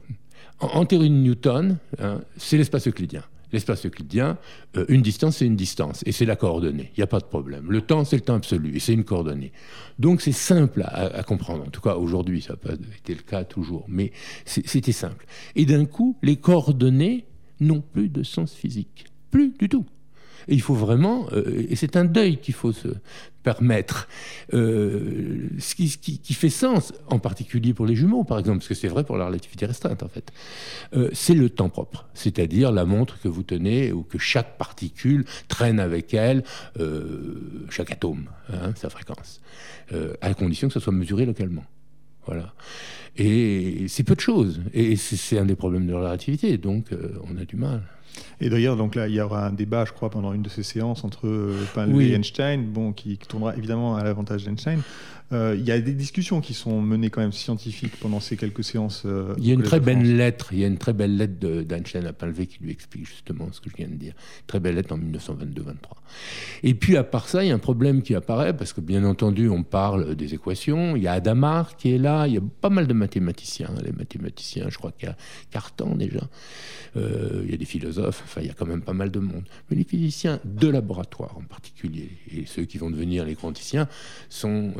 en, 0.60 0.84
théorie 0.84 1.10
de 1.10 1.14
Newton, 1.14 1.78
hein, 1.98 2.20
c'est 2.36 2.56
l'espace 2.56 2.88
euclidien. 2.88 3.22
L'espace 3.50 3.86
euclidien, 3.86 4.36
euh, 4.76 4.84
une 4.88 5.00
distance, 5.00 5.38
c'est 5.38 5.46
une 5.46 5.56
distance, 5.56 6.02
et 6.04 6.12
c'est 6.12 6.26
la 6.26 6.36
coordonnée. 6.36 6.90
Il 6.96 7.00
n'y 7.00 7.04
a 7.04 7.06
pas 7.06 7.20
de 7.20 7.24
problème. 7.24 7.70
Le 7.70 7.80
temps, 7.80 8.04
c'est 8.04 8.16
le 8.16 8.22
temps 8.22 8.34
absolu, 8.34 8.76
et 8.76 8.80
c'est 8.80 8.92
une 8.92 9.04
coordonnée. 9.04 9.52
Donc 9.98 10.20
c'est 10.20 10.32
simple 10.32 10.82
à, 10.84 11.22
comprendre. 11.22 11.64
En 11.66 11.70
tout 11.70 11.80
cas, 11.80 11.94
aujourd'hui, 11.94 12.42
ça 12.42 12.54
n'a 12.54 12.56
pas 12.58 12.74
été 12.74 13.14
le 13.14 13.22
cas 13.22 13.44
toujours, 13.44 13.86
mais 13.88 14.12
c'était 14.44 14.92
simple. 14.92 15.24
Et 15.56 15.64
d'un 15.64 15.86
coup, 15.86 16.16
les 16.22 16.36
coordonnées 16.36 17.24
n'ont 17.60 17.80
plus 17.80 18.10
de 18.10 18.22
sens 18.22 18.52
physique. 18.52 19.06
Plus 19.30 19.54
du 19.58 19.68
tout. 19.68 19.86
Et 20.46 20.54
il 20.54 20.62
faut 20.62 20.74
vraiment, 20.74 21.26
euh, 21.32 21.66
et 21.68 21.76
c'est 21.76 21.96
un 21.96 22.04
deuil 22.04 22.38
qu'il 22.38 22.54
faut 22.54 22.72
se 22.72 22.88
permettre, 23.48 24.08
euh, 24.52 25.48
ce, 25.58 25.74
qui, 25.74 26.34
fait 26.34 26.50
sens, 26.50 26.92
en 27.06 27.18
particulier 27.18 27.72
pour 27.72 27.86
les 27.86 27.96
jumeaux, 27.96 28.22
par 28.22 28.38
exemple, 28.38 28.58
parce 28.58 28.68
que 28.68 28.74
c'est 28.74 28.88
vrai 28.88 29.04
pour 29.04 29.16
la 29.16 29.24
relativité 29.24 29.64
restreinte, 29.64 30.02
en 30.02 30.08
fait, 30.08 30.30
euh, 30.92 31.08
c'est 31.14 31.32
le 31.32 31.48
temps 31.48 31.70
propre, 31.70 32.04
c'est-à-dire 32.12 32.72
la 32.72 32.84
montre 32.84 33.18
que 33.22 33.28
vous 33.28 33.42
tenez 33.42 33.90
ou 33.90 34.02
que 34.02 34.18
chaque 34.18 34.58
particule 34.58 35.24
traîne 35.48 35.80
avec 35.80 36.12
elle, 36.12 36.44
chaque 37.70 37.90
atome, 37.90 38.28
hein, 38.52 38.74
sa 38.76 38.90
fréquence, 38.90 39.40
à 40.20 40.34
condition 40.34 40.68
que 40.68 40.74
ça 40.74 40.80
soit 40.80 40.92
mesuré 40.92 41.24
localement. 41.24 41.64
Voilà. 42.26 42.52
Et 43.16 43.86
c'est 43.88 44.04
peu 44.04 44.14
de 44.14 44.20
choses. 44.20 44.60
Et 44.74 44.96
c'est 44.96 45.38
un 45.38 45.46
des 45.46 45.56
problèmes 45.56 45.86
de 45.86 45.92
la 45.92 46.00
relativité, 46.00 46.58
donc 46.58 46.90
on 47.24 47.34
a 47.38 47.46
du 47.46 47.56
mal. 47.56 47.80
Et 48.40 48.50
d'ailleurs, 48.50 48.76
donc 48.76 48.94
là, 48.94 49.08
il 49.08 49.14
y 49.14 49.20
aura 49.20 49.46
un 49.46 49.52
débat, 49.52 49.84
je 49.84 49.92
crois, 49.92 50.10
pendant 50.10 50.32
une 50.32 50.42
de 50.42 50.48
ces 50.48 50.62
séances 50.62 51.04
entre 51.04 51.26
euh, 51.26 52.00
et 52.00 52.12
Einstein, 52.12 52.64
bon, 52.64 52.92
qui 52.92 53.18
tournera 53.18 53.56
évidemment 53.56 53.96
à 53.96 54.04
l'avantage 54.04 54.44
d'Einstein. 54.44 54.80
Euh, 55.30 55.54
il 55.58 55.66
y 55.66 55.72
a 55.72 55.78
des 55.78 55.92
discussions 55.92 56.40
qui 56.40 56.54
sont 56.54 56.80
menées 56.80 57.10
quand 57.10 57.20
même 57.20 57.32
scientifiques 57.32 57.96
pendant 58.00 58.20
ces 58.20 58.36
quelques 58.36 58.64
séances. 58.64 59.02
Euh, 59.04 59.34
il 59.36 59.46
y 59.46 59.50
a 59.50 59.54
une 59.54 59.62
très 59.62 59.80
belle 59.80 60.16
lettre. 60.16 60.48
Il 60.52 60.60
y 60.60 60.64
a 60.64 60.66
une 60.66 60.78
très 60.78 60.94
belle 60.94 61.16
lettre 61.16 61.34
d'Einstein 61.62 62.06
à 62.06 62.14
Pinlevé 62.14 62.46
qui 62.46 62.62
lui 62.62 62.70
explique 62.70 63.06
justement 63.06 63.48
ce 63.52 63.60
que 63.60 63.68
je 63.68 63.76
viens 63.76 63.88
de 63.88 63.94
dire. 63.94 64.14
Très 64.46 64.58
belle 64.58 64.76
lettre 64.76 64.94
en 64.94 64.98
1922-23. 64.98 65.74
Et 66.62 66.74
puis 66.74 66.96
à 66.96 67.04
part 67.04 67.28
ça, 67.28 67.44
il 67.44 67.48
y 67.48 67.50
a 67.50 67.54
un 67.54 67.58
problème 67.58 68.00
qui 68.00 68.14
apparaît 68.14 68.56
parce 68.56 68.72
que 68.72 68.80
bien 68.80 69.04
entendu, 69.04 69.50
on 69.50 69.62
parle 69.62 70.14
des 70.14 70.32
équations. 70.32 70.96
Il 70.96 71.02
y 71.02 71.08
a 71.08 71.12
Adamar 71.12 71.76
qui 71.76 71.92
est 71.92 71.98
là. 71.98 72.26
Il 72.26 72.34
y 72.34 72.38
a 72.38 72.42
pas 72.62 72.70
mal 72.70 72.86
de 72.86 72.94
mathématiciens. 72.94 73.70
Les 73.84 73.92
mathématiciens, 73.92 74.68
je 74.70 74.78
crois 74.78 74.92
qu'il 74.92 75.08
y 75.08 75.12
a 75.12 75.16
Cartan 75.50 75.94
déjà. 75.94 76.26
Euh, 76.96 77.42
il 77.44 77.50
y 77.50 77.54
a 77.54 77.58
des 77.58 77.66
philosophes. 77.66 77.97
Enfin, 78.06 78.40
il 78.40 78.46
y 78.46 78.50
a 78.50 78.54
quand 78.54 78.66
même 78.66 78.82
pas 78.82 78.92
mal 78.92 79.10
de 79.10 79.18
monde. 79.18 79.44
Mais 79.70 79.76
les 79.76 79.84
physiciens 79.84 80.40
de 80.44 80.68
laboratoire 80.68 81.36
en 81.36 81.42
particulier 81.42 82.10
et 82.30 82.46
ceux 82.46 82.64
qui 82.64 82.78
vont 82.78 82.90
devenir 82.90 83.24
les 83.24 83.34
quanticiens 83.34 83.88
sont 84.28 84.72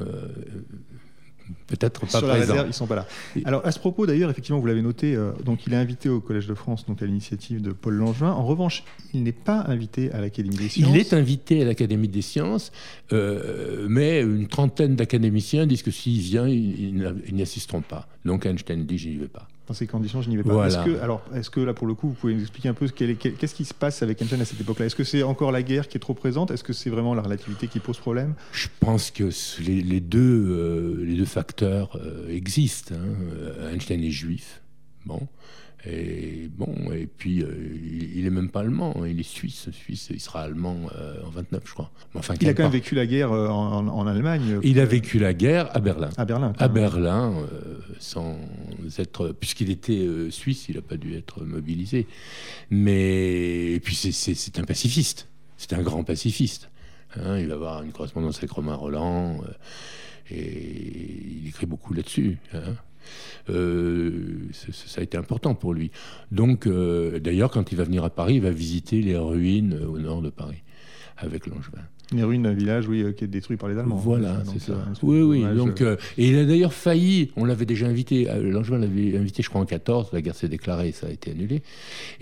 peut-être 1.66 2.00
pas 2.02 2.18
Sur 2.18 2.26
la 2.26 2.34
présents. 2.37 2.52
réserve, 2.52 2.68
ils 2.68 2.75
sont 2.75 2.87
pas 2.87 2.96
là. 2.96 3.06
Alors 3.44 3.64
à 3.66 3.72
ce 3.72 3.78
propos 3.78 4.06
d'ailleurs, 4.06 4.30
effectivement, 4.30 4.58
vous 4.58 4.66
l'avez 4.66 4.82
noté, 4.82 5.14
euh, 5.14 5.32
donc 5.44 5.66
il 5.66 5.72
est 5.72 5.76
invité 5.76 6.08
au 6.08 6.20
Collège 6.20 6.46
de 6.46 6.54
France, 6.54 6.87
donc 6.87 7.02
à 7.02 7.06
l'initiative 7.06 7.62
de 7.62 7.72
Paul 7.72 7.94
Langevin. 7.94 8.30
En 8.30 8.44
revanche, 8.44 8.84
il 9.14 9.22
n'est 9.22 9.32
pas 9.32 9.64
invité 9.66 10.12
à 10.12 10.20
l'Académie 10.20 10.56
des 10.56 10.68
sciences. 10.68 10.90
Il 10.90 10.96
est 10.98 11.12
invité 11.12 11.62
à 11.62 11.64
l'Académie 11.64 12.08
des 12.08 12.22
sciences, 12.22 12.72
euh, 13.12 13.87
mais 13.88 14.20
une 14.22 14.48
trentaine 14.48 14.96
d'académiciens 14.96 15.66
disent 15.66 15.82
que 15.82 15.90
s'il 15.90 16.20
vient, 16.20 16.48
ils, 16.48 17.14
ils 17.26 17.34
n'y 17.34 17.42
assisteront 17.42 17.82
pas. 17.82 18.08
Donc 18.25 18.46
Einstein 18.46 18.84
dit 18.84 18.98
je 18.98 19.08
n'y 19.08 19.16
vais 19.16 19.28
pas. 19.28 19.48
Dans 19.68 19.75
ces 19.75 19.87
conditions, 19.87 20.22
je 20.22 20.30
n'y 20.30 20.37
vais 20.38 20.42
pas. 20.42 20.54
Voilà. 20.54 20.68
Est-ce 20.68 20.82
que, 20.82 20.98
alors, 21.02 21.22
est-ce 21.34 21.50
que 21.50 21.60
là, 21.60 21.75
pour 21.75 21.87
le 21.87 21.92
coup, 21.92 22.08
vous 22.08 22.14
pouvez 22.14 22.32
nous 22.34 22.40
expliquer 22.40 22.70
un 22.70 22.75
peu 22.75 22.88
qu'est-ce 22.88 23.54
qui 23.54 23.66
se 23.66 23.75
passe 23.75 24.02
avec 24.02 24.22
Einstein 24.22 24.40
à 24.40 24.46
cette 24.46 24.58
époque-là? 24.58 24.87
Est-ce 24.87 24.96
que 24.96 25.04
c'est 25.04 25.22
encore 25.22 25.52
la 25.52 25.62
guerre 25.62 25.88
qui 25.88 25.98
est 25.98 26.00
trop 26.00 26.14
présente? 26.14 26.50
Est-ce 26.50 26.64
que 26.64 26.72
c'est 26.72 26.88
vraiment 26.88 27.14
la 27.14 27.20
relativité 27.20 27.68
qui 27.68 27.78
pose 27.78 27.98
problème? 27.98 28.32
Je 28.52 28.68
pense 28.80 29.10
que 29.10 29.28
les 29.60 30.00
deux, 30.00 30.18
euh, 30.48 31.04
les 31.04 31.16
deux 31.16 31.26
facteurs 31.26 31.98
euh, 32.02 32.34
existent. 32.34 32.94
hein. 32.94 33.14
Euh, 33.30 33.75
Einstein 33.75 34.02
est 34.02 34.10
juif. 34.10 34.62
Bon. 35.04 35.20
Et 35.87 36.49
bon, 36.56 36.75
et 36.92 37.06
puis 37.06 37.42
euh, 37.42 37.47
il, 37.73 38.18
il 38.18 38.26
est 38.26 38.30
même 38.30 38.50
pas 38.50 38.61
allemand, 38.61 38.94
hein. 38.99 39.06
il 39.06 39.20
est 39.20 39.23
suisse, 39.23 39.68
suisse, 39.70 40.08
il 40.12 40.18
sera 40.20 40.42
allemand 40.42 40.76
euh, 40.97 41.14
en 41.25 41.30
29, 41.30 41.62
je 41.64 41.73
crois. 41.73 41.90
Enfin, 42.14 42.35
Il 42.40 42.49
a 42.49 42.54
quand 42.54 42.64
même 42.64 42.73
vécu 42.73 42.97
la 42.97 43.06
guerre 43.06 43.30
euh, 43.30 43.47
en, 43.47 43.87
en- 43.87 43.88
en 43.88 44.06
Allemagne. 44.08 44.58
Il 44.64 44.80
a 44.80 44.85
vécu 44.85 45.20
la 45.20 45.32
guerre 45.35 45.75
à 45.76 45.78
Berlin. 45.80 46.11
à 46.16 46.25
Berlin. 46.25 46.52
À. 46.58 46.66
Berlin, 46.66 47.32
euh, 47.52 47.78
sans 48.00 48.37
être, 48.99 49.28
puisqu'il 49.28 49.70
était 49.70 50.04
suisse, 50.30 50.68
il 50.68 50.75
n'a 50.75 50.82
pas 50.82 50.97
dû 50.97 51.14
être 51.14 51.44
mobilisé. 51.44 52.08
Mais 52.70 53.73
et 53.75 53.80
puis 53.80 53.94
c'est- 53.94 54.58
un 54.58 54.64
pacifiste, 54.64 55.28
c'est 55.56 55.73
un 55.75 55.82
grand 55.82 56.02
pacifiste. 56.02 56.70
hein. 57.14 57.38
il 57.38 57.47
va 57.47 57.54
avoir 57.54 57.82
une 57.85 57.92
correspondance 57.92 58.38
avec 58.38 58.50
Romain 58.50 58.75
Roland 58.75 59.40
et 60.30 61.40
il 61.42 61.49
écrit 61.49 61.66
beaucoup 61.66 61.94
là-dessus. 61.94 62.38
hein. 62.52 62.75
Euh, 63.50 64.48
ça 64.52 65.00
a 65.00 65.04
été 65.04 65.16
important 65.16 65.54
pour 65.54 65.74
lui. 65.74 65.90
Donc, 66.32 66.66
euh, 66.66 67.18
d'ailleurs, 67.18 67.50
quand 67.50 67.72
il 67.72 67.76
va 67.76 67.84
venir 67.84 68.04
à 68.04 68.10
Paris, 68.10 68.34
il 68.34 68.42
va 68.42 68.50
visiter 68.50 69.00
les 69.00 69.16
ruines 69.16 69.74
euh, 69.74 69.86
au 69.86 69.98
nord 69.98 70.22
de 70.22 70.30
Paris 70.30 70.62
avec 71.16 71.46
Langevin. 71.46 71.84
Les 72.12 72.22
ruines 72.22 72.44
d'un 72.44 72.54
village, 72.54 72.88
oui, 72.88 73.02
euh, 73.02 73.12
qui 73.12 73.24
est 73.24 73.28
détruit 73.28 73.58
par 73.58 73.68
les 73.68 73.76
Allemands. 73.76 73.96
Voilà, 73.96 74.42
c'est 74.50 74.60
ça. 74.60 74.72
euh, 74.72 74.76
Oui, 75.02 75.20
oui. 75.20 75.56
Donc, 75.56 75.82
euh, 75.82 75.96
et 76.16 76.28
il 76.28 76.38
a 76.38 76.46
d'ailleurs 76.46 76.72
failli, 76.72 77.30
on 77.36 77.44
l'avait 77.44 77.66
déjà 77.66 77.86
invité, 77.86 78.30
euh, 78.30 78.50
Langevin 78.50 78.78
l'avait 78.78 79.14
invité, 79.18 79.42
je 79.42 79.50
crois, 79.50 79.60
en 79.60 79.66
14, 79.66 80.08
la 80.14 80.22
guerre 80.22 80.34
s'est 80.34 80.48
déclarée, 80.48 80.92
ça 80.92 81.06
a 81.08 81.10
été 81.10 81.32
annulé. 81.32 81.62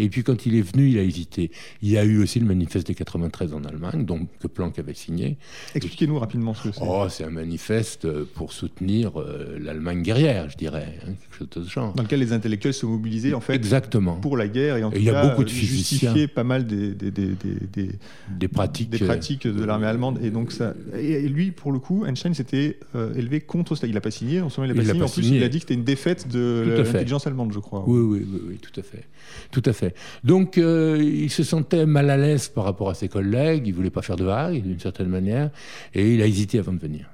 Et 0.00 0.08
puis 0.08 0.24
quand 0.24 0.44
il 0.44 0.56
est 0.56 0.62
venu, 0.62 0.88
il 0.88 0.98
a 0.98 1.02
hésité. 1.02 1.52
Il 1.82 1.90
y 1.90 1.96
a 1.98 2.04
eu 2.04 2.20
aussi 2.20 2.40
le 2.40 2.46
manifeste 2.46 2.88
des 2.88 2.96
93 2.96 3.54
en 3.54 3.62
Allemagne, 3.64 4.04
donc, 4.04 4.28
que 4.40 4.48
Planck 4.48 4.76
avait 4.80 4.92
signé. 4.94 5.36
Expliquez-nous 5.76 6.18
rapidement 6.18 6.52
ce 6.52 6.64
que 6.68 6.74
c'est. 6.74 6.80
Oh, 6.84 7.06
c'est 7.08 7.22
un 7.22 7.30
manifeste 7.30 8.08
pour 8.34 8.52
soutenir 8.52 9.12
euh, 9.20 9.56
l'Allemagne 9.60 10.02
guerrière, 10.02 10.50
je 10.50 10.56
dirais, 10.56 10.98
hein, 11.06 11.12
quelque 11.30 11.38
chose 11.38 11.48
de 11.50 11.62
ce 11.68 11.70
genre. 11.72 11.92
Dans 11.94 12.02
lequel 12.02 12.18
les 12.18 12.32
intellectuels 12.32 12.74
se 12.74 12.86
mobilisaient 12.86 13.34
en 13.34 13.40
fait 13.40 13.54
Exactement. 13.54 14.14
pour 14.16 14.36
la 14.36 14.48
guerre 14.48 14.78
et 14.78 14.82
en 14.82 14.90
Et 14.90 14.94
tout 14.94 14.98
il 15.00 15.04
y 15.04 15.10
a 15.10 15.12
cas 15.12 15.28
beaucoup 15.28 15.44
de 15.44 15.50
physiciens. 15.50 16.12
pas 16.34 16.42
mal 16.42 16.66
des, 16.66 16.92
des, 16.92 17.12
des, 17.12 17.28
des- 17.72 17.90
des- 18.30 18.48
pratiques. 18.48 18.90
des 18.90 18.98
pratiques 18.98 19.46
de 19.46 19.64
l'armée 19.78 19.86
allemande 19.86 20.18
et 20.22 20.30
donc 20.30 20.52
ça 20.52 20.74
et 20.98 21.28
lui 21.28 21.50
pour 21.50 21.72
le 21.72 21.78
coup 21.78 22.04
Einstein 22.06 22.34
s'était 22.34 22.78
euh, 22.94 23.14
élevé 23.14 23.40
contre 23.40 23.74
ça 23.74 23.86
il 23.86 23.94
n'a 23.94 24.00
pas 24.00 24.10
signé 24.10 24.40
non 24.40 24.48
seulement 24.48 24.72
il 24.72 24.76
n'a 24.76 24.82
pas 24.82 24.88
signé 24.88 25.02
en 25.02 25.08
plus 25.08 25.22
signé. 25.22 25.38
il 25.38 25.44
a 25.44 25.48
dit 25.48 25.58
que 25.58 25.62
c'était 25.62 25.74
une 25.74 25.84
défaite 25.84 26.28
de 26.28 26.64
l'intelligence 26.76 27.26
allemande 27.26 27.52
je 27.52 27.58
crois 27.58 27.84
Oui, 27.86 28.00
oui, 28.00 28.26
oui, 28.30 28.40
oui, 28.48 28.58
tout 28.58 28.78
à 28.78 28.82
fait. 28.82 29.04
Tout 29.50 29.62
à 29.64 29.72
fait. 29.72 29.94
Donc, 30.24 30.58
euh, 30.58 30.98
il 31.00 31.30
se 31.30 31.42
sentait 31.42 31.86
mal 31.86 32.10
à 32.10 32.16
l'aise 32.16 32.48
par 32.48 32.64
rapport 32.64 32.90
à 32.90 32.94
ses 32.94 33.08
collègues, 33.08 33.66
il 33.66 33.74
voulait 33.74 33.90
pas 33.90 34.02
faire 34.02 34.16
de 34.16 34.24
vagues, 34.24 34.62
d'une 34.62 34.80
certaine 34.80 35.08
manière, 35.08 35.50
et 35.94 36.14
il 36.14 36.22
a 36.22 36.26
hésité 36.26 36.58
avant 36.58 36.72
de 36.72 36.78
venir. 36.78 37.08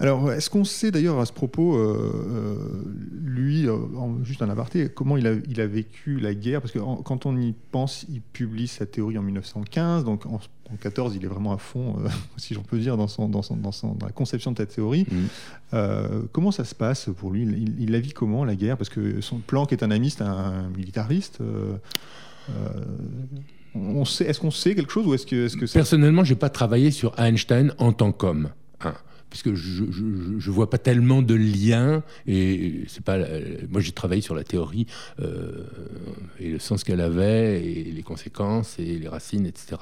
alors 0.00 0.32
est-ce 0.32 0.50
qu'on 0.50 0.64
sait 0.64 0.90
d'ailleurs 0.90 1.20
à 1.20 1.26
ce 1.26 1.32
propos 1.32 1.76
euh, 1.76 2.84
lui 3.34 3.66
euh, 3.66 3.74
en- 3.96 4.22
juste 4.24 4.42
un 4.42 4.48
aparté 4.48 4.88
comment 4.88 5.16
il 5.16 5.26
a, 5.26 5.32
il 5.48 5.60
a 5.60 5.66
vécu 5.66 6.18
la 6.20 6.34
guerre 6.34 6.60
parce 6.60 6.72
que 6.72 6.78
en- 6.78 6.96
quand 6.96 7.26
on 7.26 7.36
y 7.36 7.54
pense 7.72 8.06
il 8.08 8.20
publie 8.20 8.68
sa 8.68 8.86
théorie 8.86 9.18
en 9.18 9.22
1915 9.22 10.04
donc 10.04 10.24
en, 10.26 10.40
en 10.72 10.76
14 10.80 11.14
il 11.16 11.24
est 11.24 11.28
vraiment 11.28 11.52
à 11.52 11.58
fond 11.58 11.96
euh, 12.04 12.08
si 12.36 12.54
j'en 12.54 12.62
peux 12.62 12.78
dire 12.78 12.96
dans, 12.96 13.08
son, 13.08 13.28
dans, 13.28 13.42
son, 13.42 13.56
dans, 13.56 13.72
son- 13.72 13.94
dans 13.94 14.06
la 14.06 14.12
conception 14.12 14.52
de 14.52 14.58
sa 14.58 14.66
théorie 14.66 15.06
Mhm. 15.10 15.26
Euh, 15.74 16.22
comment 16.30 16.52
ça 16.52 16.64
se 16.64 16.74
passe 16.74 17.08
pour 17.18 17.32
lui? 17.32 17.42
Il, 17.42 17.74
il 17.80 17.90
la 17.90 17.98
vit 17.98 18.12
comment 18.12 18.44
la 18.44 18.54
guerre? 18.54 18.76
Parce 18.76 18.90
que 18.90 19.20
son 19.20 19.38
Planck 19.38 19.72
est 19.72 19.82
un 19.82 19.90
ami, 19.90 20.08
c'est 20.10 20.22
un 20.22 20.68
militariste. 20.76 21.40
euh, 21.40 21.74
euh, 22.50 22.54
on 23.74 24.04
sait, 24.04 24.24
est-ce 24.26 24.38
qu'on 24.40 24.52
sait 24.52 24.74
quelque 24.76 24.92
chose 24.92 25.04
ou 25.06 25.14
est-ce 25.14 25.26
que, 25.26 25.46
est-ce 25.46 25.56
que 25.56 25.66
c'est 25.66 25.78
Personnellement, 25.78 26.22
j'ai 26.22 26.36
pas 26.36 26.48
travaillé 26.50 26.92
sur 26.92 27.18
Einstein 27.18 27.74
en 27.78 27.92
tant 27.92 28.12
qu'homme. 28.12 28.50
hein, 28.82 28.94
puisque 29.34 29.54
je, 29.54 29.82
je, 29.90 30.04
je 30.38 30.50
vois 30.52 30.70
pas 30.70 30.78
tellement 30.78 31.20
de 31.20 31.34
lien 31.34 32.04
et 32.28 32.84
c'est 32.86 33.02
pas 33.02 33.18
moi 33.68 33.80
j'ai 33.80 33.90
travaillé 33.90 34.22
sur 34.22 34.36
la 34.36 34.44
théorie 34.44 34.86
euh, 35.18 35.64
et 36.38 36.50
le 36.50 36.60
sens 36.60 36.84
qu'elle 36.84 37.00
avait 37.00 37.60
et 37.68 37.82
les 37.90 38.02
conséquences 38.04 38.78
et 38.78 38.96
les 38.96 39.08
racines 39.08 39.44
etc 39.44 39.76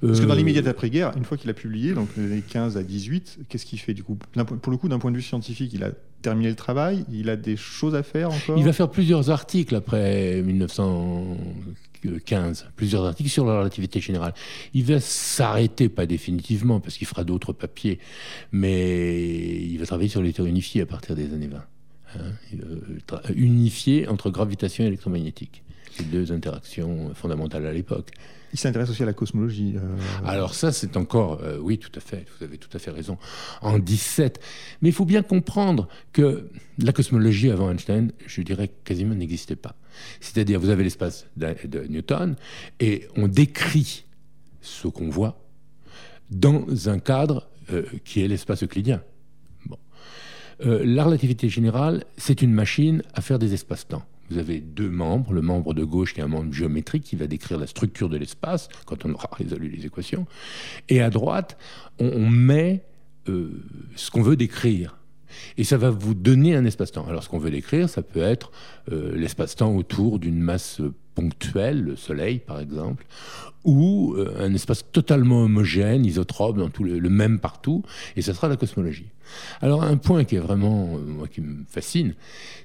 Parce 0.00 0.20
que 0.20 0.24
dans 0.24 0.34
Euh, 0.34 0.36
l'immédiat 0.36 0.62
après-guerre, 0.68 1.10
une 1.16 1.24
fois 1.24 1.36
qu'il 1.36 1.50
a 1.50 1.54
publié, 1.54 1.94
donc 1.94 2.10
les 2.16 2.40
15 2.40 2.76
à 2.76 2.84
18, 2.84 3.40
qu'est-ce 3.48 3.66
qu'il 3.66 3.80
fait 3.80 3.94
du 3.94 4.04
coup? 4.04 4.16
Pour 4.62 4.70
le 4.70 4.76
coup, 4.78 4.88
d'un 4.88 5.00
point 5.00 5.10
de 5.10 5.16
vue 5.16 5.22
scientifique, 5.22 5.72
il 5.74 5.82
a 5.82 5.90
terminé 6.22 6.48
le 6.48 6.54
travail, 6.54 7.04
il 7.10 7.28
a 7.30 7.36
des 7.36 7.56
choses 7.56 7.96
à 7.96 8.04
faire 8.04 8.30
encore? 8.30 8.56
Il 8.56 8.64
va 8.64 8.72
faire 8.72 8.88
plusieurs 8.90 9.30
articles 9.30 9.74
après 9.74 10.42
1915, 12.04 12.70
plusieurs 12.76 13.04
articles 13.04 13.30
sur 13.30 13.44
la 13.46 13.58
relativité 13.58 14.00
générale. 14.00 14.34
Il 14.74 14.84
va 14.84 15.00
s'arrêter, 15.00 15.88
pas 15.88 16.06
définitivement, 16.06 16.80
parce 16.80 16.96
qu'il 16.98 17.06
fera 17.06 17.24
d'autres 17.24 17.52
papiers, 17.52 17.98
mais 18.52 19.62
il 19.62 19.78
va 19.78 19.86
travailler 19.86 20.08
sur 20.08 20.22
les 20.22 20.32
théories 20.32 20.50
unifiées 20.50 20.82
à 20.82 20.86
partir 20.86 21.14
des 21.14 21.32
années 21.34 21.48
20. 21.48 21.64
hein. 22.16 22.20
Tra- 23.06 23.32
unifier 23.34 24.08
entre 24.08 24.30
gravitation 24.30 24.84
et 24.84 24.86
électromagnétique. 24.88 25.62
Les 25.98 26.04
deux 26.04 26.32
interactions 26.32 27.12
fondamentales 27.14 27.66
à 27.66 27.72
l'époque. 27.72 28.12
Il 28.52 28.58
s'intéresse 28.58 28.88
aussi 28.90 29.02
à 29.02 29.06
la 29.06 29.12
cosmologie. 29.12 29.74
euh, 29.76 29.96
Alors 30.26 30.54
ça, 30.54 30.72
c'est 30.72 30.96
encore, 30.96 31.40
euh, 31.42 31.58
oui, 31.58 31.78
tout 31.78 31.90
à 31.94 32.00
fait, 32.00 32.26
vous 32.38 32.44
avez 32.44 32.56
tout 32.56 32.74
à 32.74 32.78
fait 32.78 32.90
raison, 32.90 33.18
en 33.60 33.78
17. 33.78 34.40
Mais 34.80 34.88
il 34.88 34.94
faut 34.94 35.04
bien 35.04 35.22
comprendre 35.22 35.88
que 36.12 36.48
la 36.78 36.92
cosmologie 36.92 37.50
avant 37.50 37.70
Einstein, 37.70 38.12
je 38.26 38.42
dirais, 38.42 38.70
quasiment 38.84 39.14
n'existait 39.14 39.56
pas. 39.56 39.74
C'est-à-dire, 40.20 40.60
vous 40.60 40.70
avez 40.70 40.84
l'espace 40.84 41.26
de, 41.36 41.86
Newton, 41.88 42.36
et 42.80 43.08
on 43.16 43.28
décrit 43.28 44.04
ce 44.62 44.88
qu'on 44.88 45.10
voit 45.10 45.44
dans 46.30 46.88
un 46.88 46.98
cadre 46.98 47.48
euh, 47.72 47.84
qui 48.04 48.22
est 48.22 48.28
l'espace 48.28 48.62
euclidien. 48.62 49.02
Bon. 49.66 49.78
La 50.60 51.04
relativité 51.04 51.48
générale, 51.48 52.04
c'est 52.16 52.42
une 52.42 52.52
machine 52.52 53.02
à 53.14 53.20
faire 53.20 53.38
des 53.38 53.52
espaces-temps. 53.52 54.04
Vous 54.30 54.38
avez 54.38 54.60
deux 54.60 54.90
membres, 54.90 55.32
le 55.32 55.42
membre 55.42 55.74
de 55.74 55.84
gauche 55.84 56.14
qui 56.14 56.20
est 56.20 56.24
un 56.24 56.28
membre 56.28 56.52
géométrique 56.52 57.04
qui 57.04 57.16
va 57.16 57.26
décrire 57.26 57.58
la 57.58 57.66
structure 57.66 58.08
de 58.08 58.16
l'espace 58.16 58.68
quand 58.86 59.04
on 59.04 59.12
aura 59.12 59.30
résolu 59.32 59.68
les 59.68 59.86
équations, 59.86 60.26
et 60.88 61.00
à 61.00 61.10
droite, 61.10 61.56
on, 61.98 62.28
met 62.28 62.84
euh, 63.28 63.62
ce 63.96 64.10
qu'on 64.10 64.22
veut 64.22 64.36
décrire. 64.36 64.98
Et 65.56 65.64
ça 65.64 65.76
va 65.76 65.90
vous 65.90 66.14
donner 66.14 66.54
un 66.56 66.64
espace-temps. 66.64 67.06
Alors 67.06 67.22
ce 67.22 67.28
qu'on 67.28 67.38
veut 67.38 67.50
décrire, 67.50 67.88
ça 67.88 68.02
peut 68.02 68.22
être 68.22 68.50
euh, 68.90 69.14
l'espace-temps 69.14 69.74
autour 69.74 70.18
d'une 70.18 70.38
masse 70.40 70.80
le 71.20 71.96
Soleil 71.96 72.38
par 72.38 72.60
exemple, 72.60 73.06
ou 73.64 74.14
euh, 74.16 74.34
un 74.38 74.54
espace 74.54 74.84
totalement 74.92 75.42
homogène, 75.42 76.04
isotrope, 76.04 76.56
dans 76.56 76.70
tout 76.70 76.84
le, 76.84 77.00
même 77.10 77.38
partout, 77.38 77.82
et 78.16 78.22
ça 78.22 78.34
sera 78.34 78.48
la 78.48 78.56
cosmologie. 78.56 79.08
Alors 79.60 79.82
un 79.82 79.96
point 79.96 80.24
qui 80.24 80.36
est 80.36 80.40
vraiment, 80.40 80.96
euh, 80.96 81.00
moi, 81.00 81.28
qui 81.28 81.40
me 81.40 81.64
fascine, 81.68 82.14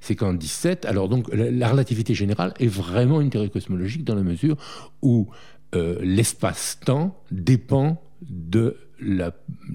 c'est 0.01 0.15
qu'en 0.15 0.33
17, 0.33 0.85
alors 0.85 1.09
donc 1.09 1.33
la, 1.33 1.51
la 1.51 1.67
relativité 1.69 2.13
générale 2.13 2.53
est 2.59 2.67
vraiment 2.67 3.21
une 3.21 3.29
théorie 3.29 3.49
cosmologique 3.49 4.03
dans 4.03 4.15
la 4.15 4.23
mesure 4.23 4.57
où 5.01 5.27
euh, 5.75 5.97
l'espace-temps 6.01 7.19
dépend 7.31 8.01
de 8.21 8.77
la, 8.99 9.33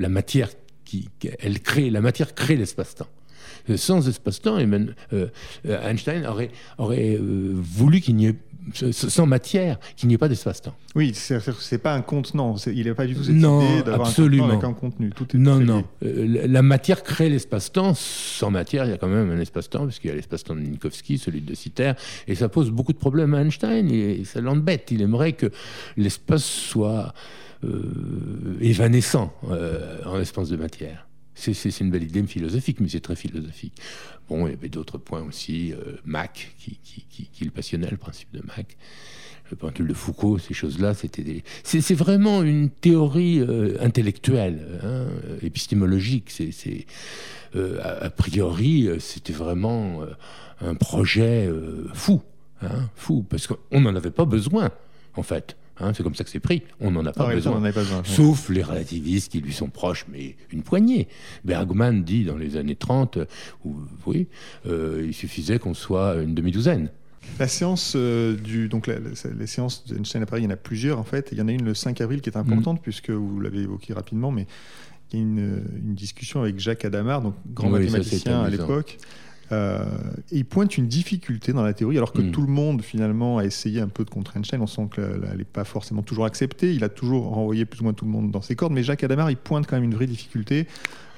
matière 0.09 0.51
qui, 0.85 1.09
elle 1.41 1.61
crée, 1.61 1.91
la 1.91 2.01
matière 2.01 2.35
crée 2.35 2.57
l'espace-temps. 2.57 3.09
Sans 3.77 4.09
espace-temps, 4.09 4.59
euh, 5.13 5.29
Einstein 5.65 6.25
aurait, 6.79 7.19
voulu 7.19 8.01
qu'il 8.01 8.17
n'y 8.17 8.27
ait, 8.27 8.37
sans 8.93 9.27
matière, 9.27 9.79
qu'il 9.97 10.09
n'y 10.09 10.15
ait 10.15 10.19
pas 10.19 10.29
d'espace-temps. 10.29 10.75
Oui, 10.95 11.13
c'est 11.15 11.79
pas 11.79 11.95
un 11.95 12.01
contenant. 12.03 12.57
Il 12.67 12.87
n'a 12.87 12.95
pas 12.95 13.07
du 13.07 13.15
tout 13.15 13.25
cette 13.25 13.35
Non, 13.35 13.61
idée 13.61 13.83
d'avoir 13.83 14.09
un 14.09 14.13
contenant 14.13 14.49
avec 14.49 14.65
un 14.65 14.73
contenu. 14.73 15.11
Tout 15.11 15.27
est 15.35 15.39
Non, 15.39 15.59
non. 15.61 15.85
Euh, 16.05 16.47
la- 16.49 16.63
matière 16.63 17.03
crée 17.03 17.29
l'espace-temps. 17.29 17.95
Sans 17.95 18.51
matière, 18.51 18.85
il 18.85 18.91
y 18.91 18.95
a 18.95 18.99
quand 18.99 19.09
même 19.09 19.31
un 19.31 19.41
espace-temps, 19.41 19.85
puisqu'il 19.87 20.09
y 20.09 20.11
a 20.11 20.15
l'espace-temps 20.15 20.55
de 20.55 20.61
Minkowski, 20.61 21.19
celui 21.19 21.41
de 21.41 21.55
Sitter, 21.55 21.93
et 22.27 22.35
ça 22.35 22.49
pose 22.49 22.71
beaucoup 22.71 22.93
de 22.93 22.99
problèmes 22.99 23.35
à 23.35 23.41
Einstein, 23.43 23.91
et 23.91 24.25
ça 24.25 24.41
l'embête. 24.41 24.89
Il 24.91 25.03
aimerait 25.03 25.33
que 25.33 25.51
l'espace 25.97 26.45
soit 26.45 27.15
euh, 27.65 28.57
évanescent 28.61 29.33
euh, 29.51 29.99
en 30.07 30.21
espace 30.21 30.49
de 30.49 30.57
matière. 30.57 31.08
C'est- 31.41 31.81
une 31.81 31.91
belle 31.91 32.03
idée 32.03 32.23
philosophique, 32.25 32.81
mais 32.81 32.89
c'est 32.89 33.01
très 33.01 33.15
philosophique. 33.17 33.75
Bon, 34.29 34.47
il 34.47 34.51
y 34.51 34.55
avait 34.55 34.69
d'autres 34.69 34.99
points 34.99 35.23
aussi. 35.23 35.73
euh, 35.73 35.97
Mach, 36.05 36.53
qui, 36.59 36.79
le 37.45 37.51
passionnait, 37.51 37.89
le 37.91 37.97
principe 37.97 38.33
de 38.33 38.41
Mach. 38.47 38.67
le 39.51 39.57
pendule 39.57 39.87
de 39.87 39.95
Foucault, 39.95 40.39
ces 40.39 40.53
choses-là, 40.53 40.93
c'était 40.95 41.43
c'est, 41.63 41.95
vraiment 41.95 42.43
une 42.43 42.69
théorie 42.69 43.41
intellectuelle, 43.81 44.81
hein, 44.83 45.07
épistémologique. 45.43 46.31
C'est, 46.31 46.87
a, 47.57 48.11
priori, 48.11 48.89
c'était 48.99 49.33
vraiment 49.33 50.03
un 50.61 50.75
projet 50.75 51.49
fou, 51.95 52.21
hein, 52.63 52.91
fou, 52.97 53.25
parce 53.29 53.47
qu'on 53.47 53.81
n'en 53.81 53.95
avait 53.97 54.11
pas 54.11 54.27
besoin, 54.27 54.71
en 55.15 55.23
fait. 55.23 55.57
Hein, 55.81 55.93
c'est 55.95 56.03
comme 56.03 56.15
ça 56.15 56.25
que 56.25 56.31
c'est 56.31 56.41
pris. 56.41 56.63
On 56.81 56.91
n'en 56.91 57.05
a 57.07 57.13
pas, 57.13 57.33
besoin. 57.33 57.61
Sauf 58.05 58.49
les 58.49 58.63
relativistes 58.63 59.31
qui 59.33 59.41
lui 59.41 59.53
sont 59.53 59.69
proches, 59.69 60.07
mais 60.11 60.37
une 60.51 60.63
poignée. 60.63 61.09
Bergman 61.45 62.03
dit 62.03 62.25
dans 62.25 62.37
les 62.37 62.57
années 62.57 62.77
30, 62.77 63.19
oui, 64.07 64.27
euh, 64.67 65.05
il 65.07 65.15
suffisait 65.15 65.59
qu'on 65.59 65.75
soit 65.75 66.17
une 66.17 66.35
demi-douzaine. 66.35 66.91
La 67.39 67.47
séance 67.47 67.93
euh, 67.95 68.37
du 68.37 68.69
donc 68.69 68.87
les 68.87 69.47
séances 69.47 69.87
d'Einstein 69.87 70.23
à 70.23 70.27
Paris, 70.27 70.43
il 70.43 70.45
y 70.45 70.49
en 70.49 70.51
a 70.51 70.57
plusieurs 70.57 70.99
en 70.99 71.05
fait. 71.05 71.29
Il 71.33 71.39
y 71.39 71.43
en 71.43 71.49
a 71.49 71.53
une 71.53 71.65
le 71.65 71.75
5 71.75 72.01
avril 72.01 72.21
qui 72.21 72.31
est 72.31 72.39
importante 72.39 72.79
mm. 72.79 72.83
puisque 72.83 73.11
vous 73.11 73.41
l'avez 73.41 73.61
évoqué 73.61 73.93
rapidement, 73.93 74.31
mais 74.31 74.47
il 75.13 75.19
y 75.19 75.23
a 75.23 75.25
une, 75.25 75.95
discussion 75.95 76.43
avec 76.43 76.59
Jacques 76.59 76.85
Adamar, 76.85 77.23
donc 77.23 77.35
grand 77.53 77.71
mathématicien 77.71 78.43
à 78.43 78.51
l'époque, 78.51 78.99
euh, 79.53 79.85
il 80.31 80.45
pointe 80.45 80.77
une 80.77 80.89
difficulté 80.89 81.53
dans 81.53 81.63
la 81.63 81.73
théorie, 81.73 81.97
alors 81.97 82.13
que 82.13 82.21
hmm. 82.21 82.31
tout 82.31 82.43
le 82.43 82.49
monde 82.49 82.83
finalement 82.83 83.39
a 83.39 83.45
essayé 83.45 83.81
un 83.81 83.89
peu 83.89 84.05
de 84.05 84.11
contre 84.11 84.37
Einstein. 84.37 84.61
On 84.61 84.67
sent 84.67 84.89
qu'elle 84.95 85.37
n'est 85.37 85.45
pas 85.45 85.65
forcément 85.65 86.03
toujours 86.03 86.27
acceptée. 86.27 86.75
Il 86.75 86.85
a 86.85 86.89
toujours 86.89 87.29
renvoyé 87.29 87.65
plus 87.65 87.81
ou 87.81 87.85
moins 87.85 87.95
tout 87.95 88.05
le 88.05 88.11
monde 88.11 88.31
dans 88.31 88.43
ses 88.43 88.57
cordes. 88.57 88.73
Mais 88.73 88.83
Jacques 88.83 89.05
Adamar, 89.05 89.31
il 89.31 89.37
pointe 89.37 89.67
quand 89.67 89.77
même 89.77 89.85
une 89.85 89.95
vraie 89.95 90.07
difficulté. 90.07 90.67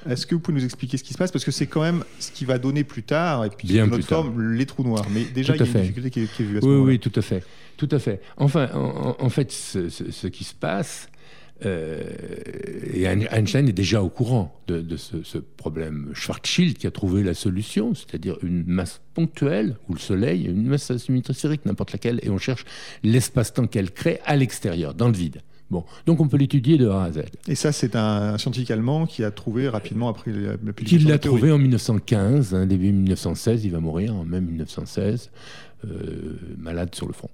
Est-ce 0.09 0.25
que 0.25 0.33
vous 0.33 0.41
pouvez 0.41 0.57
nous 0.57 0.65
expliquer 0.65 0.97
ce 0.97 1.03
qui 1.03 1.13
se 1.13 1.17
passe? 1.17 1.31
Parce 1.31 1.45
que 1.45 1.51
c'est 1.51 1.67
quand 1.67 1.81
même 1.81 2.03
ce 2.19 2.31
qui 2.31 2.45
va 2.45 2.57
donner 2.57 2.83
plus 2.83 3.03
tard, 3.03 3.45
et 3.45 3.49
puis 3.49 3.67
Bien 3.67 3.85
notre 3.85 4.05
forme, 4.05 4.53
les 4.53 4.65
trous 4.65 4.83
noirs. 4.83 5.05
Mais 5.11 5.25
déjà, 5.25 5.55
il 5.55 5.59
y 5.59 5.63
a 5.63 5.65
une 5.65 5.81
difficulté 5.81 6.09
qui 6.09 6.21
est, 6.21 6.43
vue 6.43 6.57
à 6.57 6.61
ce 6.61 6.65
oui, 6.65 6.71
moment-là. 6.71 6.91
Oui, 6.91 6.99
tout 6.99 7.11
à 7.15 7.21
fait. 7.21 7.43
Tout 7.77 7.89
à 7.91 7.99
fait. 7.99 8.21
Enfin, 8.37 8.69
en, 8.73 9.29
fait, 9.29 9.51
ce, 9.51 10.27
qui 10.27 10.43
se 10.43 10.53
passe, 10.53 11.07
euh, 11.65 12.01
et 12.93 13.03
Einstein 13.03 13.67
est 13.67 13.73
déjà 13.73 14.01
au 14.01 14.09
courant 14.09 14.61
de, 14.67 14.97
ce, 14.97 15.37
problème. 15.37 16.11
Schwarzschild 16.13 16.77
qui 16.77 16.87
a 16.87 16.91
trouvé 16.91 17.23
la 17.23 17.33
solution, 17.33 17.93
c'est-à-dire 17.93 18.37
une 18.41 18.63
masse 18.65 19.01
ponctuelle, 19.13 19.75
ou 19.87 19.93
le 19.93 19.99
Soleil, 19.99 20.45
une 20.45 20.67
masse 20.67 20.89
asymétrique 20.89 21.37
sphérique, 21.37 21.65
n'importe 21.65 21.91
laquelle, 21.91 22.19
et 22.23 22.29
on 22.29 22.37
cherche 22.37 22.65
l'espace-temps 23.03 23.67
qu'elle 23.67 23.91
crée 23.91 24.19
à 24.25 24.35
l'extérieur, 24.35 24.93
dans 24.93 25.07
le 25.07 25.13
vide. 25.13 25.41
Bon, 25.69 25.85
donc 26.05 26.19
on 26.19 26.27
peut 26.27 26.35
l'étudier 26.35 26.77
de 26.77 26.89
A 26.89 27.03
à 27.03 27.11
Z. 27.13 27.21
Et 27.47 27.55
ça, 27.55 27.71
c'est 27.71 27.95
un 27.95 28.37
scientifique 28.37 28.71
allemand 28.71 29.05
qui 29.05 29.23
a 29.23 29.31
trouvé 29.31 29.69
rapidement 29.69 30.09
après 30.09 30.31
la 30.31 30.57
publication. 30.57 30.97
Qui 30.97 31.05
l'a 31.05 31.17
trouvé 31.17 31.49
en 31.51 31.57
1915, 31.57 32.53
hein, 32.53 32.65
début 32.65 32.91
1916, 32.91 33.63
il 33.63 33.71
va 33.71 33.79
mourir 33.79 34.13
en 34.13 34.25
même 34.25 34.45
1916, 34.45 35.31
euh, 35.85 35.89
malade 36.57 36.93
sur 36.93 37.07
le 37.07 37.13
front. 37.13 37.29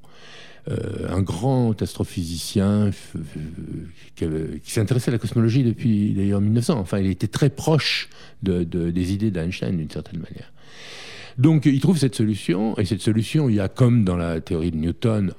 Euh, 0.70 1.08
un 1.10 1.22
grand 1.22 1.82
astrophysicien 1.82 2.92
euh, 3.16 4.58
qui, 4.64 4.72
s'est 4.72 4.82
intéressé 4.82 5.10
à 5.10 5.14
la 5.14 5.18
cosmologie 5.18 5.64
depuis 5.64 6.14
d'ailleurs 6.14 6.42
1900. 6.42 6.78
Enfin, 6.80 7.00
il 7.00 7.08
était 7.08 7.28
très 7.28 7.50
proche 7.50 8.10
des 8.42 9.14
idées 9.14 9.32
d'Einstein 9.32 9.78
d'une 9.78 9.90
certaine 9.90 10.20
manière. 10.20 10.52
Donc 11.38 11.68
il 11.68 11.80
trouve 11.80 12.00
cette 12.00 12.16
solution, 12.16 12.76
et 12.80 12.86
cette 12.86 13.02
solution, 13.02 13.48
il 13.48 13.56
y 13.56 13.60
a 13.60 13.68
comme 13.68 14.04
dans 14.04 14.18
la 14.18 14.42
théorie 14.42 14.72
de 14.72 14.78
Newton, 14.78 15.34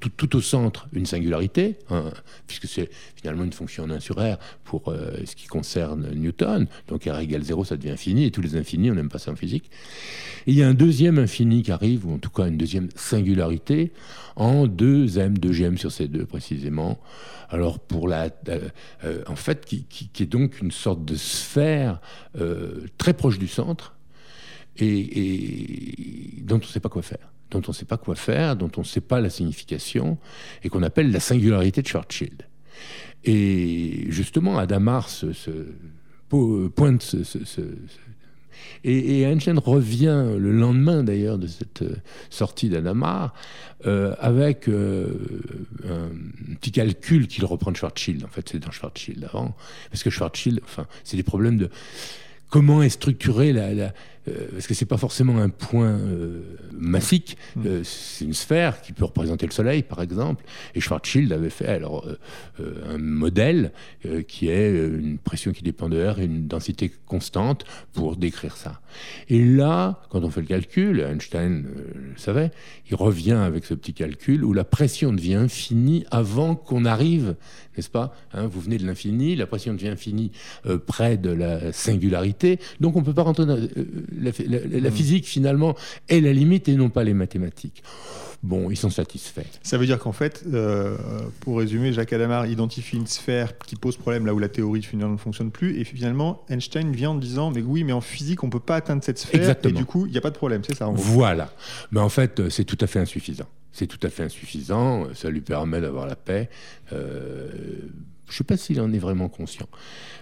tout, 0.00 0.36
au 0.36 0.40
centre, 0.40 0.88
une 0.92 1.06
singularité, 1.06 1.76
hein, 1.90 2.10
puisque 2.48 2.66
c'est 2.66 2.90
finalement 3.14 3.44
une 3.44 3.52
fonction 3.52 3.84
en 3.84 3.90
1 3.90 4.00
sur 4.00 4.16
R 4.16 4.36
pour 4.64 4.88
euh, 4.88 5.12
ce 5.24 5.36
qui 5.36 5.46
concerne 5.46 6.10
Newton. 6.12 6.66
Donc 6.88 7.04
R 7.04 7.20
égale 7.20 7.44
0, 7.44 7.64
ça 7.64 7.76
devient 7.76 7.90
infini, 7.90 8.24
et 8.24 8.30
tous 8.32 8.40
les 8.40 8.56
infinis, 8.56 8.90
on 8.90 8.96
n'aime 8.96 9.08
pas 9.08 9.20
ça 9.20 9.30
en 9.30 9.36
physique. 9.36 9.70
Il 10.48 10.54
y 10.54 10.62
a 10.64 10.68
un 10.68 10.74
deuxième 10.74 11.18
infini 11.18 11.62
qui 11.62 11.70
arrive, 11.70 12.04
ou 12.04 12.14
en 12.14 12.18
tout 12.18 12.30
cas 12.30 12.48
une 12.48 12.56
deuxième 12.56 12.88
singularité, 12.96 13.92
en 14.34 14.66
2m, 14.66 15.38
2gm 15.38 15.76
sur 15.76 15.90
C2 15.90 16.24
précisément. 16.24 16.98
Alors 17.48 17.78
pour 17.78 18.08
la, 18.08 18.28
euh, 18.48 18.68
euh, 19.04 19.22
en 19.28 19.36
fait, 19.36 19.64
qui, 19.64 19.86
est 20.18 20.26
donc 20.26 20.60
une 20.60 20.72
sorte 20.72 21.04
de 21.04 21.14
sphère 21.14 22.00
très 22.98 23.14
proche 23.14 23.38
du 23.38 23.48
centre, 23.48 23.97
et, 24.78 26.42
dont 26.42 26.56
on 26.56 26.58
ne 26.58 26.64
sait 26.64 26.80
pas 26.80 26.88
quoi 26.88 27.02
faire 27.02 27.32
dont 27.50 27.62
on 27.66 27.70
ne 27.70 27.74
sait 27.74 27.86
pas 27.86 27.96
quoi 27.96 28.14
faire, 28.14 28.56
dont 28.56 28.70
on 28.76 28.82
ne 28.82 28.86
sait 28.86 29.00
pas 29.00 29.22
la 29.22 29.30
signification, 29.30 30.18
et 30.62 30.68
qu'on 30.68 30.82
appelle 30.82 31.10
la 31.10 31.18
singularité 31.18 31.80
de 31.80 31.86
Schwarzschild. 31.86 32.42
Et 33.24 34.04
justement, 34.10 34.58
Adamar 34.58 35.08
se, 35.08 35.28
pointe 36.28 37.00
ce, 37.00 37.16
et, 38.84 39.22
Einstein 39.22 39.58
revient 39.58 40.24
le 40.38 40.52
lendemain 40.52 41.02
d'ailleurs 41.02 41.38
de 41.38 41.46
cette 41.46 41.82
euh, 41.82 41.96
sortie 42.30 42.68
d'Adamar 42.68 43.34
euh, 43.86 44.14
avec 44.18 44.68
euh, 44.68 45.08
un 45.84 46.54
petit 46.56 46.72
calcul 46.72 47.26
qu'il 47.26 47.44
reprend 47.44 47.72
de 47.72 47.76
Schwarzschild. 47.76 48.24
En 48.24 48.28
fait, 48.28 48.48
c'est 48.50 48.58
dans 48.58 48.70
Schwarzschild 48.70 49.24
avant, 49.24 49.54
parce 49.90 50.02
que 50.02 50.10
Schwarzschild, 50.10 50.60
enfin, 50.64 50.86
c'est 51.04 51.16
des 51.16 51.22
problèmes 51.22 51.58
de 51.58 51.70
comment 52.50 52.82
est 52.82 52.88
structurée 52.88 53.52
la, 53.52 53.92
parce 54.52 54.66
que 54.66 54.74
c'est 54.74 54.86
pas 54.86 54.96
forcément 54.96 55.38
un 55.38 55.48
point 55.48 55.90
euh, 55.90 56.42
massique, 56.72 57.36
mm. 57.56 57.66
euh, 57.66 57.80
c'est 57.84 58.24
une 58.24 58.34
sphère 58.34 58.80
qui 58.80 58.92
peut 58.92 59.04
représenter 59.04 59.46
le 59.46 59.52
Soleil, 59.52 59.82
par 59.82 60.02
exemple. 60.02 60.44
Et 60.74 60.80
Schwarzschild 60.80 61.32
avait 61.32 61.50
fait 61.50 61.66
alors 61.66 62.06
un 62.88 62.98
modèle 62.98 63.72
qui 64.26 64.48
est 64.48 64.70
une 64.70 65.18
pression 65.18 65.52
qui 65.52 65.62
dépend 65.62 65.88
de 65.88 66.04
R 66.04 66.18
et 66.18 66.24
une 66.24 66.46
densité 66.46 66.90
constante 67.06 67.64
pour 67.92 68.16
décrire 68.16 68.56
ça. 68.56 68.80
Et 69.28 69.44
là, 69.44 70.00
quand 70.10 70.24
on 70.24 70.30
fait 70.30 70.40
le 70.40 70.46
calcul, 70.46 71.00
Einstein 71.00 71.66
le 71.94 72.18
savait, 72.18 72.50
il 72.90 72.96
revient 72.96 73.32
avec 73.32 73.64
ce 73.64 73.74
petit 73.74 73.94
calcul 73.94 74.44
où 74.44 74.52
la 74.52 74.64
pression 74.64 75.12
devient 75.12 75.34
infinie 75.34 76.04
avant 76.10 76.54
qu'on 76.54 76.84
arrive, 76.84 77.36
n'est-ce 77.76 77.90
pas 77.90 78.14
hein, 78.32 78.46
Vous 78.46 78.60
venez 78.60 78.78
de 78.78 78.86
l'infini, 78.86 79.36
la 79.36 79.46
pression 79.46 79.74
devient 79.74 79.88
infinie 79.88 80.32
près 80.86 81.16
de 81.16 81.30
la 81.30 81.72
singularité, 81.72 82.58
donc 82.80 82.96
on 82.96 83.02
peut 83.02 83.14
pas 83.14 83.22
rentrer 83.22 83.46
dans 83.46 83.58
la, 84.20 84.90
physique 84.90 85.26
finalement 85.26 85.74
est 86.08 86.20
la 86.20 86.32
limite 86.32 86.68
et 86.68 86.74
non 86.74 86.90
pas 86.90 87.04
les 87.04 87.14
mathématiques. 87.14 87.82
Bon, 88.44 88.70
ils 88.70 88.76
sont 88.76 88.90
satisfaits. 88.90 89.42
Ça 89.64 89.78
veut 89.78 89.86
dire 89.86 89.98
qu'en 89.98 90.12
fait, 90.12 90.44
euh, 90.52 90.96
pour 91.40 91.58
résumer, 91.58 91.92
Jacques 91.92 92.12
Adamar 92.12 92.46
identifie 92.46 92.96
une 92.96 93.08
sphère 93.08 93.58
qui 93.58 93.74
pose 93.74 93.96
problème 93.96 94.26
là 94.26 94.34
où 94.34 94.38
la 94.38 94.48
théorie 94.48 94.82
finalement 94.82 95.14
ne 95.14 95.18
fonctionne 95.18 95.50
plus, 95.50 95.80
et 95.80 95.84
finalement 95.84 96.44
Einstein 96.48 96.92
vient 96.92 97.10
en 97.10 97.14
disant 97.16 97.50
mais 97.50 97.62
oui, 97.62 97.82
mais 97.82 97.92
en 97.92 98.00
physique 98.00 98.44
on 98.44 98.50
peut 98.50 98.60
pas 98.60 98.76
atteindre 98.76 99.02
cette 99.02 99.18
sphère, 99.18 99.56
et 99.64 99.72
du 99.72 99.84
coup 99.84 100.06
il 100.06 100.12
n'y 100.12 100.18
a 100.18 100.20
pas 100.20 100.30
de 100.30 100.36
problème, 100.36 100.62
c'est 100.64 100.76
ça. 100.76 100.88
voilà. 100.94 101.52
Mais 101.90 102.00
en 102.00 102.08
fait, 102.08 102.38
euh, 102.38 102.48
c'est 102.48 102.64
tout 102.64 102.78
à 102.80 102.86
fait 102.86 103.00
insuffisant. 103.00 103.46
C'est 103.72 103.88
tout 103.88 104.04
à 104.06 104.08
fait 104.08 104.22
insuffisant. 104.22 105.06
Ça 105.14 105.30
lui 105.30 105.40
permet 105.40 105.80
d'avoir 105.80 106.06
la 106.06 106.16
paix. 106.16 106.48
Euh, 106.92 107.48
je 108.26 108.32
ne 108.32 108.36
sais 108.36 108.44
pas 108.44 108.56
s'il 108.56 108.80
en 108.80 108.92
est 108.92 108.98
vraiment 108.98 109.28
conscient, 109.28 109.68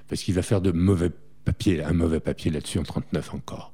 parce 0.08 0.22
qu'il 0.22 0.34
va 0.34 0.42
faire 0.42 0.60
de 0.60 0.72
mauvais 0.72 1.10
papier, 1.46 1.82
un 1.82 1.92
mauvais 1.92 2.20
papier 2.20 2.50
là-dessus 2.50 2.78
en 2.78 2.82
39 2.82 3.34
encore. 3.34 3.72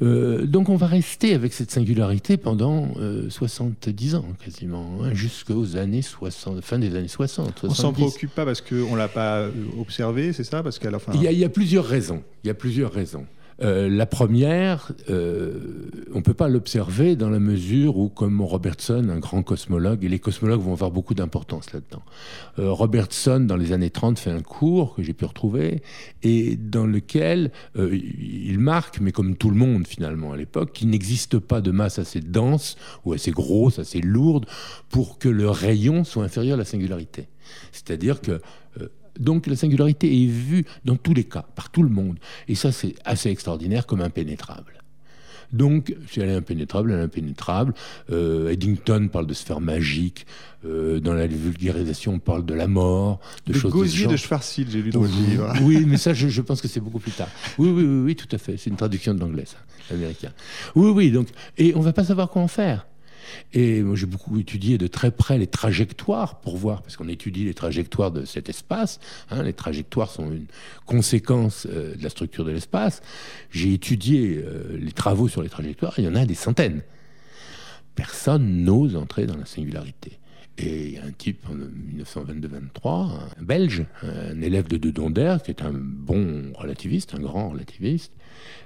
Euh, 0.00 0.46
donc 0.46 0.68
on 0.68 0.76
va 0.76 0.86
rester 0.86 1.34
avec 1.34 1.52
cette 1.52 1.72
singularité 1.72 2.36
pendant 2.36 2.88
70 3.28 4.14
euh, 4.14 4.18
ans 4.18 4.24
quasiment, 4.44 4.98
hein, 5.02 5.12
jusqu'aux 5.12 5.76
années 5.76 6.02
60, 6.02 6.62
fin 6.62 6.78
des 6.78 6.94
années 6.94 7.08
60. 7.08 7.64
On 7.64 7.74
s'en 7.74 7.92
préoccupe 7.92 8.32
pas 8.32 8.44
parce 8.44 8.60
qu'on 8.60 8.94
l'a 8.94 9.08
pas 9.08 9.38
euh, 9.38 9.50
observé, 9.80 10.32
c'est 10.32 10.44
ça? 10.44 10.62
Parce 10.62 10.78
qu'à 10.78 10.90
la 10.90 10.98
fin. 10.98 11.12
Il 11.14 11.22
y, 11.22 11.44
a, 11.44 11.48
plusieurs 11.48 11.84
raisons. 11.84 12.22
Il 12.44 12.48
y 12.48 12.50
a 12.50 12.54
plusieurs 12.54 12.92
raisons. 12.92 13.26
Euh, 13.60 13.88
la 13.88 14.06
première, 14.06 14.92
euh, 15.10 15.90
on 16.12 16.18
ne 16.18 16.22
peut 16.22 16.34
pas 16.34 16.48
l'observer 16.48 17.16
dans 17.16 17.30
la 17.30 17.40
mesure 17.40 17.96
où, 17.96 18.08
comme 18.08 18.40
Robertson, 18.40 19.08
un 19.10 19.18
grand 19.18 19.42
cosmologue, 19.42 20.04
et 20.04 20.08
les 20.08 20.20
cosmologues 20.20 20.60
vont 20.60 20.72
avoir 20.72 20.92
beaucoup 20.92 21.14
d'importance 21.14 21.72
là-dedans. 21.72 22.02
Euh, 22.58 22.70
Robertson, 22.70 23.40
dans 23.40 23.56
les 23.56 23.72
années 23.72 23.90
30, 23.90 24.18
fait 24.18 24.30
un 24.30 24.42
cours 24.42 24.94
que 24.94 25.02
j'ai 25.02 25.12
pu 25.12 25.24
retrouver, 25.24 25.82
et 26.22 26.56
dans 26.56 26.86
lequel 26.86 27.50
il 27.76 28.58
marque, 28.58 29.00
mais 29.00 29.12
comme 29.12 29.36
tout 29.36 29.50
le 29.50 29.56
monde 29.56 29.86
finalement 29.86 30.32
à 30.32 30.36
l'époque, 30.36 30.72
qu'il 30.72 30.90
n'existe 30.90 31.38
pas 31.38 31.60
de 31.60 31.70
masse 31.70 31.98
assez 31.98 32.20
dense 32.20 32.76
ou 33.04 33.12
assez 33.12 33.30
grosse, 33.30 33.78
assez 33.78 34.00
lourde, 34.00 34.46
pour 34.88 35.18
que 35.18 35.28
le 35.28 35.50
rayon 35.50 36.04
soit 36.04 36.24
inférieur 36.24 36.54
à 36.54 36.58
la 36.58 36.64
singularité. 36.64 37.28
C'est-à-dire 37.72 38.20
que 38.20 38.40
donc 39.18 39.46
la 39.46 39.56
singularité 39.56 40.22
est 40.22 40.26
vue 40.26 40.64
dans 40.84 40.96
tous 40.96 41.14
les 41.14 41.24
cas, 41.24 41.46
par 41.54 41.70
tout 41.70 41.82
le 41.82 41.90
monde. 41.90 42.18
Et 42.48 42.54
ça, 42.54 42.72
c'est 42.72 42.94
assez 43.04 43.30
extraordinaire 43.30 43.86
comme 43.86 44.00
impénétrable. 44.00 44.78
Donc, 45.52 45.94
si 46.10 46.20
elle 46.20 46.28
est 46.28 46.34
impénétrable, 46.34 46.92
elle 46.92 47.00
est 47.00 47.04
impénétrable. 47.04 47.72
Euh, 48.10 48.50
Eddington 48.50 49.08
parle 49.10 49.26
de 49.26 49.34
sphère 49.34 49.60
magique. 49.60 50.26
Euh, 50.66 51.00
dans 51.00 51.14
la 51.14 51.26
vulgarisation, 51.26 52.14
on 52.14 52.18
parle 52.18 52.44
de 52.44 52.52
la 52.52 52.66
mort, 52.66 53.20
de 53.46 53.52
le 53.52 53.58
choses 53.58 53.72
gosier 53.72 54.06
de, 54.06 54.12
de 54.12 54.16
Schwarzschild, 54.16 54.70
j'ai 54.70 54.82
lu 54.82 54.90
dans 54.90 55.02
le 55.02 55.08
livre. 55.08 55.54
Oui, 55.62 55.84
mais 55.86 55.96
ça, 55.96 56.12
je, 56.12 56.40
pense 56.42 56.60
que 56.60 56.68
c'est 56.68 56.80
beaucoup 56.80 56.98
plus 56.98 57.12
tard. 57.12 57.28
Oui, 57.58 57.70
oui, 57.70 57.84
oui, 57.84 58.02
oui, 58.04 58.16
tout 58.16 58.28
à 58.32 58.38
fait. 58.38 58.56
C'est 58.56 58.68
une 58.68 58.76
traduction 58.76 59.14
de 59.14 59.20
l'anglais, 59.20 59.44
ça, 59.46 59.58
américain. 59.94 60.32
Oui, 60.74 60.90
oui, 60.90 61.10
donc, 61.10 61.28
et 61.56 61.74
on 61.76 61.80
va 61.80 61.92
pas 61.92 62.04
savoir 62.04 62.28
quoi 62.28 62.42
en 62.42 62.48
faire. 62.48 62.86
Et 63.52 63.82
moi, 63.82 63.96
j'ai 63.96 64.06
beaucoup 64.06 64.38
étudié 64.38 64.78
de 64.78 64.86
très 64.86 65.10
près 65.10 65.38
les 65.38 65.46
trajectoires 65.46 66.40
pour 66.40 66.56
voir, 66.56 66.82
parce 66.82 66.96
qu'on 66.96 67.08
étudie 67.08 67.44
les 67.44 67.54
trajectoires 67.54 68.10
de 68.10 68.24
cet 68.24 68.48
espace. 68.48 69.00
Hein, 69.30 69.42
les 69.42 69.52
trajectoires 69.52 70.10
sont 70.10 70.30
une 70.30 70.46
conséquence 70.86 71.66
euh, 71.70 71.94
de 71.94 72.02
la 72.02 72.10
structure 72.10 72.44
de 72.44 72.50
l'espace. 72.50 73.02
J'ai 73.50 73.72
étudié 73.72 74.42
euh, 74.44 74.78
les 74.78 74.92
travaux 74.92 75.28
sur 75.28 75.42
les 75.42 75.48
trajectoires, 75.48 75.94
il 75.98 76.04
y 76.04 76.08
en 76.08 76.14
a 76.14 76.26
des 76.26 76.34
centaines. 76.34 76.82
personne 77.94 78.64
n'ose 78.64 78.96
entrer 78.96 79.26
dans 79.26 79.36
la 79.36 79.46
singularité. 79.46 80.18
Et 80.60 80.86
il 80.86 80.92
y 80.94 80.98
a 80.98 81.04
un 81.04 81.12
type 81.12 81.46
en 81.48 81.54
1922-23, 81.54 83.10
un 83.38 83.42
Belge, 83.42 83.86
un 84.02 84.40
élève 84.40 84.66
de 84.66 84.76
De 84.76 84.90
Donder, 84.90 85.36
qui 85.44 85.52
est 85.52 85.62
un 85.62 85.72
bon 85.72 86.52
relativiste, 86.54 87.14
un 87.14 87.20
grand 87.20 87.50
relativiste, 87.50 88.12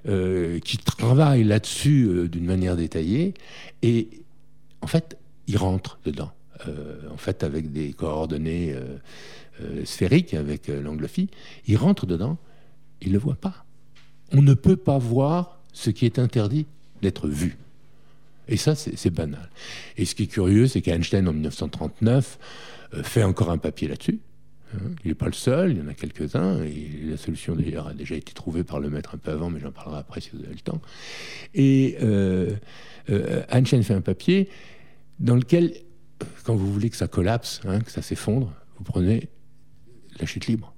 euh, 0.08 0.58
qui 0.60 0.78
travaille 0.78 1.44
là-dessus 1.44 2.28
d'une 2.30 2.46
manière 2.46 2.76
détaillée. 2.76 3.34
Et 3.82 4.21
en 4.82 4.86
fait, 4.86 5.16
il 5.46 5.56
rentre 5.56 5.98
dedans. 6.04 6.32
Euh, 6.68 7.00
en 7.10 7.16
fait, 7.16 7.42
avec 7.42 7.72
des 7.72 7.92
coordonnées 7.92 8.76
sphériques, 9.84 10.34
avec 10.34 10.68
l'angle 10.68 11.08
phi, 11.08 11.28
il 11.66 11.76
rentre 11.76 12.06
dedans, 12.06 12.36
il 13.00 13.08
ne 13.08 13.14
le 13.14 13.18
voit 13.18 13.36
pas. 13.36 13.64
On 14.32 14.42
ne 14.42 14.54
peut 14.54 14.76
pas 14.76 14.98
voir 14.98 15.60
ce 15.72 15.90
qui 15.90 16.06
est 16.06 16.18
interdit 16.18 16.66
d'être 17.00 17.28
vu. 17.28 17.58
Et 18.48 18.56
ça, 18.56 18.74
c'est 18.74 19.10
banal. 19.10 19.48
Et 19.96 20.04
ce 20.04 20.14
qui 20.14 20.24
est 20.24 20.26
curieux, 20.26 20.66
c'est 20.66 20.82
qu'Einstein, 20.82 21.28
en 21.28 21.32
1939, 21.32 22.38
euh, 22.94 23.02
fait 23.02 23.22
encore 23.22 23.50
un 23.50 23.58
papier 23.58 23.88
là-dessus. 23.88 24.20
Il 25.04 25.08
n'est 25.08 25.14
pas 25.14 25.26
le 25.26 25.32
seul, 25.32 25.72
il 25.72 25.78
y 25.78 25.80
en 25.80 25.88
a 25.88 25.94
quelques-uns, 25.94 26.62
et 26.62 26.88
la 27.04 27.16
solution 27.16 27.54
d'ailleurs 27.54 27.88
a 27.88 27.94
déjà 27.94 28.14
été 28.14 28.32
trouvée 28.32 28.64
par 28.64 28.80
le 28.80 28.90
maître 28.90 29.14
un 29.14 29.18
peu 29.18 29.30
avant, 29.30 29.50
mais 29.50 29.60
j'en 29.60 29.72
parlerai 29.72 29.98
après 30.00 30.20
si 30.20 30.30
vous 30.32 30.42
avez 30.42 30.54
le 30.54 30.60
temps. 30.60 30.80
Et 31.54 31.96
euh, 32.02 32.54
euh, 33.10 33.42
Einstein 33.50 33.82
fait 33.82 33.94
un 33.94 34.00
papier 34.00 34.48
dans 35.20 35.36
lequel, 35.36 35.74
quand 36.44 36.54
vous 36.54 36.72
voulez 36.72 36.90
que 36.90 36.96
ça 36.96 37.08
collapse, 37.08 37.60
hein, 37.66 37.80
que 37.80 37.90
ça 37.90 38.02
s'effondre, 38.02 38.52
vous 38.78 38.84
prenez 38.84 39.28
la 40.18 40.26
chute 40.26 40.46
libre, 40.46 40.74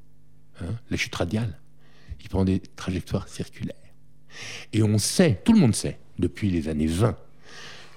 hein, 0.61 0.75
la 0.91 0.97
chute 0.97 1.15
radiale. 1.15 1.59
Il 2.21 2.29
prend 2.29 2.45
des 2.45 2.61
trajectoires 2.61 3.29
circulaires. 3.29 3.77
Et 4.73 4.83
on 4.83 4.99
sait, 4.99 5.41
tout 5.45 5.53
le 5.53 5.61
monde 5.61 5.75
sait, 5.75 5.99
depuis 6.19 6.51
les 6.51 6.69
années 6.69 6.87
20, 6.87 7.17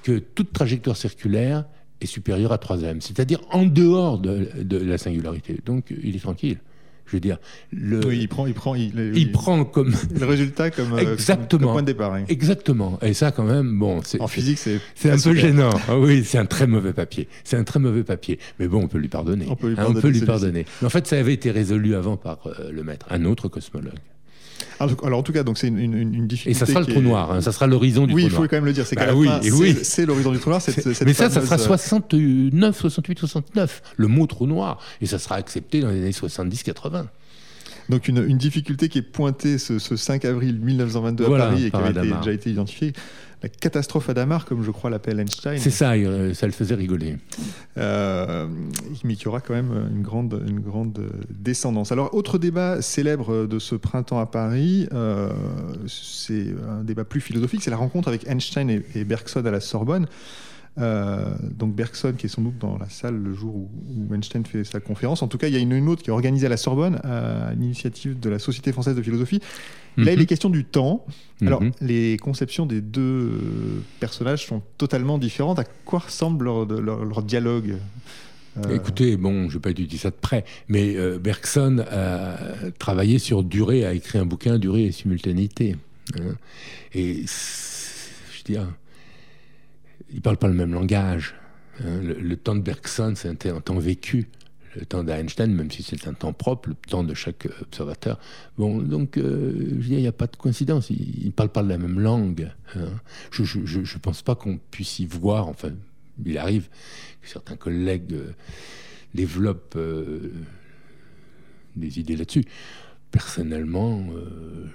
que 0.03 0.19
toute 0.19 0.53
trajectoire 0.53 0.97
circulaire 0.97 1.65
est 2.01 2.05
supérieure 2.05 2.51
à 2.51 2.57
3m, 2.57 3.01
c'est-à-dire 3.01 3.39
en 3.51 3.65
dehors 3.65 4.19
de, 4.19 4.77
la 4.77 4.97
singularité. 4.97 5.59
Donc 5.65 5.93
il 6.03 6.15
est 6.15 6.19
tranquille. 6.19 6.57
Je 7.07 7.13
veux 7.13 7.21
dire, 7.21 7.37
le, 7.71 8.05
oui, 8.05 8.17
il 8.19 8.27
prend, 8.27 8.47
il 8.47 8.53
prend, 8.53 8.75
il, 8.75 9.31
prend 9.31 9.63
comme 9.63 9.93
le 10.19 10.25
résultat 10.25 10.71
comme, 10.71 10.91
euh, 10.91 11.13
exactement, 11.13 11.71
point 11.71 11.81
de 11.81 11.87
départ. 11.87 12.17
Exactement. 12.27 12.99
Et 13.01 13.13
ça, 13.13 13.31
quand 13.31 13.45
même, 13.45 13.79
bon, 13.79 14.01
c'est 14.03 14.19
en 14.19 14.27
physique, 14.27 14.57
c'est 14.57 14.81
c'est 14.93 15.09
un 15.09 15.17
peu 15.17 15.33
gênant. 15.33 15.69
Ah 15.87 15.97
oui, 15.97 16.25
c'est 16.25 16.37
un 16.37 16.45
très 16.45 16.67
mauvais 16.67 16.91
papier. 16.91 17.29
C'est 17.45 17.55
un 17.55 17.63
très 17.63 17.79
mauvais 17.79 18.03
papier. 18.03 18.39
Mais 18.59 18.67
bon, 18.67 18.83
on 18.83 18.87
peut 18.89 18.97
lui 18.97 19.07
pardonner. 19.07 19.45
On 19.49 19.55
peut 19.55 19.69
lui 19.69 19.75
pardonner. 19.75 19.97
on 19.97 20.01
peut 20.01 20.09
lui 20.09 20.21
pardonner. 20.21 20.65
Mais 20.81 20.87
en 20.87 20.89
fait, 20.89 21.07
ça 21.07 21.17
avait 21.17 21.33
été 21.33 21.49
résolu 21.49 21.95
avant 21.95 22.17
par 22.17 22.39
euh, 22.45 22.71
le 22.73 22.83
maître, 22.83 23.05
un 23.09 23.23
autre 23.23 23.47
cosmologue. 23.47 23.93
Alors 24.79 25.19
en 25.19 25.23
tout 25.23 25.33
cas, 25.33 25.43
donc 25.43 25.57
c'est 25.57 25.67
une, 25.67 26.27
difficulté. 26.27 26.51
Et 26.51 26.53
ça 26.53 26.65
sera 26.65 26.79
le 26.79 26.85
trou 26.85 27.01
noir, 27.01 27.31
hein, 27.31 27.41
ça 27.41 27.51
sera 27.51 27.67
l'horizon 27.67 28.05
du 28.05 28.13
trou 28.13 28.19
noir. 28.19 28.25
Oui, 28.25 28.31
il 28.31 28.35
faut 28.35 28.43
quand 28.43 28.57
même 28.57 28.65
le 28.65 28.73
dire. 28.73 28.85
C'est 28.85 28.95
bah 28.95 29.13
oui, 29.13 29.29
c'est 29.83 30.05
l'horizon 30.05 30.31
du 30.31 30.39
trou 30.39 30.49
noir. 30.49 30.61
Cette, 30.61 31.01
Mais 31.01 31.13
ça, 31.13 31.29
ça 31.29 31.41
sera 31.41 31.57
69, 31.57 32.77
68, 32.77 33.19
69, 33.19 33.81
le 33.95 34.07
mot 34.07 34.27
trou 34.27 34.47
noir, 34.47 34.79
et 35.01 35.05
ça 35.05 35.19
sera 35.19 35.35
accepté 35.35 35.81
dans 35.81 35.89
les 35.89 36.01
années 36.01 36.11
70-80. 36.11 37.05
Donc 37.89 38.07
une, 38.07 38.37
difficulté 38.37 38.89
qui 38.89 38.99
est 38.99 39.03
pointée 39.03 39.57
ce, 39.57 39.77
5 39.79 40.25
avril 40.25 40.59
1922 40.59 41.25
à 41.25 41.37
Paris 41.37 41.65
et 41.65 41.71
qui 41.71 41.77
a 41.77 41.91
déjà 41.91 42.31
été 42.31 42.49
identifiée 42.49 42.93
la 43.43 43.49
catastrophe 43.49 44.09
Adamar, 44.09 44.45
comme 44.45 44.63
je 44.63 44.71
crois 44.71 44.89
l'appelle 44.89 45.19
Einstein. 45.19 45.59
C'est 45.59 45.69
ça, 45.69 45.91
euh, 45.93 46.33
ça 46.33 46.47
le 46.47 46.51
faisait 46.51 46.73
rigoler. 46.73 47.17
Euh, 47.77 48.47
mais 49.03 49.15
qui 49.15 49.27
aura 49.27 49.41
quand 49.41 49.53
même 49.53 49.89
une 49.91 50.01
grande, 50.01 50.41
une 50.47 50.59
grande 50.59 51.07
descendance. 51.29 51.91
Alors, 51.91 52.13
autre 52.15 52.39
débat 52.39 52.81
célèbre 52.81 53.45
de 53.45 53.59
ce 53.59 53.75
printemps 53.75 54.19
à 54.19 54.25
Paris, 54.25 54.87
euh, 54.91 55.29
c'est 55.87 56.47
un 56.67 56.83
débat 56.83 57.03
plus 57.03 57.21
philosophique, 57.21 57.61
c'est 57.61 57.69
la 57.69 57.77
rencontre 57.77 58.07
avec 58.07 58.27
Einstein 58.27 58.69
et 58.69 59.03
Bergson 59.03 59.45
à 59.45 59.51
la 59.51 59.59
Sorbonne. 59.59 60.07
Euh, 60.79 61.35
donc 61.57 61.75
Bergson, 61.75 62.13
qui 62.17 62.27
est 62.27 62.29
sans 62.29 62.41
doute 62.41 62.57
dans 62.59 62.77
la 62.77 62.89
salle 62.89 63.15
le 63.15 63.33
jour 63.33 63.55
où, 63.55 64.13
Einstein 64.13 64.45
fait 64.45 64.63
sa 64.63 64.79
conférence. 64.79 65.21
En 65.21 65.27
tout 65.27 65.37
cas, 65.37 65.47
il 65.47 65.53
y 65.53 65.57
a 65.57 65.59
une, 65.59 65.89
autre 65.89 66.03
qui 66.03 66.09
est 66.09 66.13
organisée 66.13 66.45
à 66.45 66.49
la 66.49 66.57
Sorbonne, 66.57 66.99
à 67.03 67.53
l'initiative 67.53 68.19
de 68.19 68.29
la 68.29 68.39
Société 68.39 68.71
française 68.71 68.95
de 68.95 69.01
philosophie. 69.01 69.41
Là, 69.97 70.11
il 70.11 70.19
est 70.19 70.21
mhm. 70.21 70.25
question 70.27 70.49
du 70.49 70.63
temps. 70.63 71.05
Alors, 71.41 71.63
mhm. 71.63 71.71
les 71.81 72.17
conceptions 72.17 72.67
des 72.67 72.81
deux 72.81 73.31
personnages 73.99 74.45
sont 74.45 74.61
totalement 74.77 75.17
différentes. 75.17 75.57
À 75.57 75.63
quoi 75.85 75.99
ressemble 75.99 76.45
leur, 76.45 77.23
dialogue 77.23 77.77
euh, 78.57 78.75
Écoutez, 78.75 79.17
bon, 79.17 79.43
je 79.43 79.45
ne 79.45 79.51
vais 79.53 79.59
pas 79.59 79.71
étudier 79.71 79.97
ça 79.97 80.11
de 80.11 80.15
près, 80.15 80.45
mais 80.67 80.95
euh, 80.95 81.17
Bergson 81.17 81.83
a 81.91 82.37
travaillé 82.77 83.17
sur 83.17 83.43
durée, 83.43 83.85
a 83.85 83.93
écrit 83.93 84.19
un 84.19 84.25
bouquin, 84.25 84.59
Durée 84.59 84.85
et 84.85 84.91
simultanéité. 84.91 85.75
Hein. 86.15 86.35
et 86.93 87.25
je 87.25 88.43
dis, 88.45 88.57
ils 90.11 90.21
parlent 90.21 90.37
pas 90.37 90.47
le 90.47 90.53
même 90.53 90.73
langage. 90.73 91.35
Hein. 91.83 91.99
Le, 92.01 92.35
temps 92.37 92.55
de 92.55 92.61
Bergson, 92.61 93.13
c'est 93.15 93.29
un, 93.47 93.61
temps 93.61 93.77
vécu. 93.77 94.29
Le 94.75 94.85
temps 94.85 95.03
d'Einstein, 95.03 95.53
même 95.53 95.71
si 95.71 95.81
c'est 95.81 96.07
un 96.07 96.13
temps 96.13 96.33
propre, 96.33 96.69
le 96.69 96.75
temps 96.75 97.03
de 97.03 97.13
chaque 97.13 97.47
observateur. 97.61 98.19
Bon, 98.57 98.77
donc, 98.77 99.17
euh, 99.17 99.77
je 99.79 99.87
il 99.87 99.97
n'y 99.97 100.07
a 100.07 100.11
pas 100.11 100.27
de 100.27 100.35
coïncidence. 100.35 100.89
Ils 100.91 101.25
ne 101.25 101.31
parlent 101.31 101.51
pas 101.51 101.63
la 101.63 101.77
même 101.77 101.99
langue. 101.99 102.51
Hein. 102.75 102.89
Je 103.31 103.43
ne 103.43 103.99
pense 103.99 104.21
pas 104.21 104.35
qu'on 104.35 104.59
puisse 104.69 104.99
y 104.99 105.05
voir, 105.05 105.47
enfin, 105.47 105.71
il 106.23 106.37
arrive 106.37 106.67
que 107.21 107.29
certains 107.29 107.55
collègues 107.55 108.13
euh, 108.13 108.31
développent 109.15 109.75
euh, 109.77 110.31
des 111.75 111.99
idées 111.99 112.15
là-dessus 112.15 112.45
personnellement, 113.11 114.01
euh, 114.15 114.65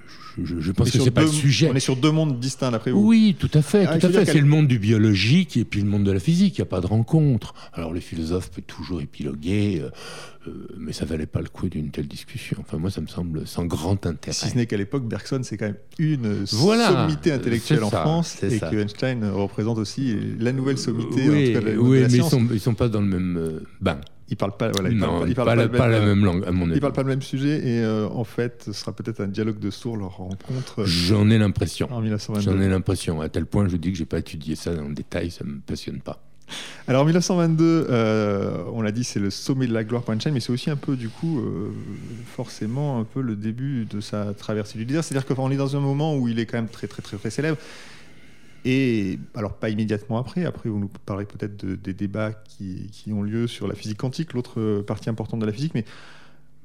je, 0.43 0.71
pense 0.71 0.91
que 0.91 0.99
c'est 0.99 1.11
pas 1.11 1.21
le 1.21 1.27
sujet. 1.27 1.69
On 1.71 1.75
est 1.75 1.79
sur 1.79 1.95
deux 1.95 2.11
mondes 2.11 2.39
distincts 2.39 2.71
d'après 2.71 2.91
vous? 2.91 3.07
Oui, 3.07 3.35
tout 3.37 3.51
à 3.53 3.61
fait, 3.61 3.85
ah, 3.87 3.97
tout 3.97 4.07
à 4.07 4.09
fait. 4.09 4.25
C'est 4.25 4.39
le 4.39 4.47
monde 4.47 4.67
du 4.67 4.79
biologique 4.79 5.57
et 5.57 5.65
puis 5.65 5.81
le 5.81 5.87
monde 5.87 6.03
de 6.03 6.11
la 6.11 6.19
physique. 6.19 6.57
Il 6.57 6.61
n'y 6.61 6.67
a 6.67 6.69
pas 6.69 6.81
de 6.81 6.87
rencontre. 6.87 7.53
Alors 7.73 7.93
les 7.93 8.01
philosophes 8.01 8.49
peuvent 8.49 8.63
toujours 8.63 9.01
épiloguer, 9.01 9.81
euh, 9.81 9.89
euh, 10.47 10.67
mais 10.77 10.93
ça 10.93 11.05
valait 11.05 11.27
pas 11.27 11.41
le 11.41 11.49
coup 11.49 11.69
d'une 11.69 11.91
telle 11.91 12.07
discussion. 12.07 12.57
Enfin 12.59 12.77
moi, 12.77 12.89
ça 12.89 13.01
me 13.01 13.07
semble 13.07 13.45
sans 13.45 13.65
grand 13.65 14.05
intérêt. 14.05 14.33
Si 14.33 14.49
ce 14.49 14.55
n'est 14.55 14.65
qu'à 14.65 14.77
l'époque, 14.77 15.07
Bergson 15.07 15.41
c'est 15.43 15.57
quand 15.57 15.67
même 15.67 15.77
une 15.99 16.45
sommité 16.45 17.31
intellectuelle 17.31 17.83
en 17.83 17.89
France 17.89 18.41
et 18.43 18.59
que 18.59 18.75
Einstein 18.77 19.23
représente 19.29 19.77
aussi 19.77 20.15
la 20.39 20.51
nouvelle 20.51 20.77
sommité. 20.77 21.29
Oui, 21.29 21.55
en 21.55 21.59
tout 21.59 21.65
cas, 21.65 21.71
oui 21.77 21.99
mais 22.01 22.17
ils 22.17 22.23
sont, 22.23 22.47
ils 22.51 22.59
sont 22.59 22.73
pas 22.73 22.89
dans 22.89 23.01
le 23.01 23.07
même 23.07 23.61
bain. 23.79 23.99
Ils 24.29 24.37
parlent 24.37 24.55
pas, 24.55 24.71
voilà, 24.71 24.89
ils 24.89 24.99
parlent, 24.99 25.69
pas, 25.69 25.87
la, 25.87 25.99
même, 25.99 26.23
langue, 26.23 26.45
à 26.45 26.51
mon 26.51 26.65
avis. 26.65 26.77
Ils 26.77 26.81
parlent 26.81 26.93
pas 26.93 27.03
le 27.03 27.09
même 27.09 27.21
sujet 27.21 27.59
et 27.67 27.83
euh, 27.83 28.07
en 28.07 28.23
fait, 28.23 28.63
ce 28.65 28.73
sera 28.73 28.93
peut-être 28.93 29.21
un 29.21 29.27
dialogue 29.27 29.59
de 29.59 29.69
sourds 29.69 29.97
leur 29.97 30.17
rencontre. 30.17 30.81
Euh, 30.81 30.85
J'en 30.85 31.29
ai 31.29 31.37
l'impression. 31.37 31.89
J'en 32.39 32.59
ai 32.61 32.69
l'impression. 32.69 33.21
À 33.21 33.29
tel 33.29 33.45
point, 33.45 33.67
je 33.67 33.75
dis 33.75 33.91
que 33.91 33.97
j'ai 33.97 34.05
pas 34.05 34.19
étudié 34.19 34.55
ça 34.55 34.73
dans 34.73 34.87
le 34.87 34.93
détail, 34.93 35.29
ça 35.29 35.43
me 35.43 35.59
passionne 35.59 35.99
pas. 35.99 36.23
Alors 36.87 37.05
1922, 37.05 37.87
euh, 37.89 38.63
on 38.73 38.81
l'a 38.81 38.91
dit, 38.91 39.03
c'est 39.03 39.19
le 39.19 39.29
sommet 39.29 39.67
de 39.67 39.73
la 39.73 39.83
gloire 39.83 40.03
pour 40.03 40.13
Einstein, 40.13 40.33
mais 40.33 40.39
c'est 40.39 40.51
aussi 40.51 40.69
un 40.69 40.75
peu, 40.75 40.95
du 40.95 41.09
coup, 41.09 41.41
forcément, 42.35 42.99
un 42.99 43.03
peu 43.03 43.21
le 43.21 43.35
début 43.35 43.85
de 43.85 43.99
sa 43.99 44.33
traversée 44.33 44.77
du 44.77 44.85
désert. 44.85 45.03
C'est-à-dire 45.03 45.25
qu'on 45.25 45.51
est 45.51 45.57
dans 45.57 45.75
un 45.75 45.79
moment 45.79 46.15
où 46.15 46.27
il 46.27 46.39
est 46.39 46.45
quand 46.45 46.57
même 46.57 46.69
très, 46.69 46.87
très, 46.87 47.01
très, 47.01 47.17
très 47.17 47.29
célèbre. 47.29 47.57
Et 48.65 49.19
alors 49.35 49.55
pas 49.55 49.69
immédiatement 49.69 50.17
après, 50.17 50.45
après 50.45 50.69
vous 50.69 50.79
nous 50.79 50.89
parlerez 51.05 51.25
peut-être 51.25 51.65
des 51.65 51.93
débats 51.93 52.31
qui, 52.31 52.89
ont 53.11 53.21
lieu 53.21 53.47
sur 53.47 53.67
la 53.67 53.75
physique 53.75 53.97
quantique, 53.97 54.33
l'autre 54.33 54.81
partie 54.81 55.09
importante 55.09 55.41
de 55.41 55.45
la 55.45 55.51
physique, 55.51 55.73
mais 55.75 55.85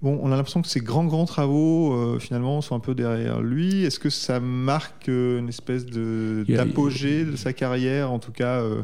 bon, 0.03 0.19
on 0.23 0.31
a 0.33 0.37
l'impression 0.37 0.63
que 0.63 0.69
ces 0.69 0.81
grands 0.81 1.05
grands 1.05 1.25
travaux 1.25 1.93
euh, 1.93 2.19
finalement 2.19 2.61
sont 2.61 2.77
un 2.77 2.81
peu 2.81 2.95
derrière 2.95 3.41
lui. 3.41 3.85
Est-ce 3.85 3.99
que 3.99 4.11
ça 4.11 4.41
marque 4.41 5.09
euh, 5.09 5.41
une 5.41 5.49
espèce 5.49 5.87
d'apogée 5.87 7.25
de, 7.25 7.37
sa 7.37 7.53
carrière, 7.53 8.13
en 8.13 8.19
tout 8.19 8.33
cas 8.33 8.61
euh, 8.61 8.83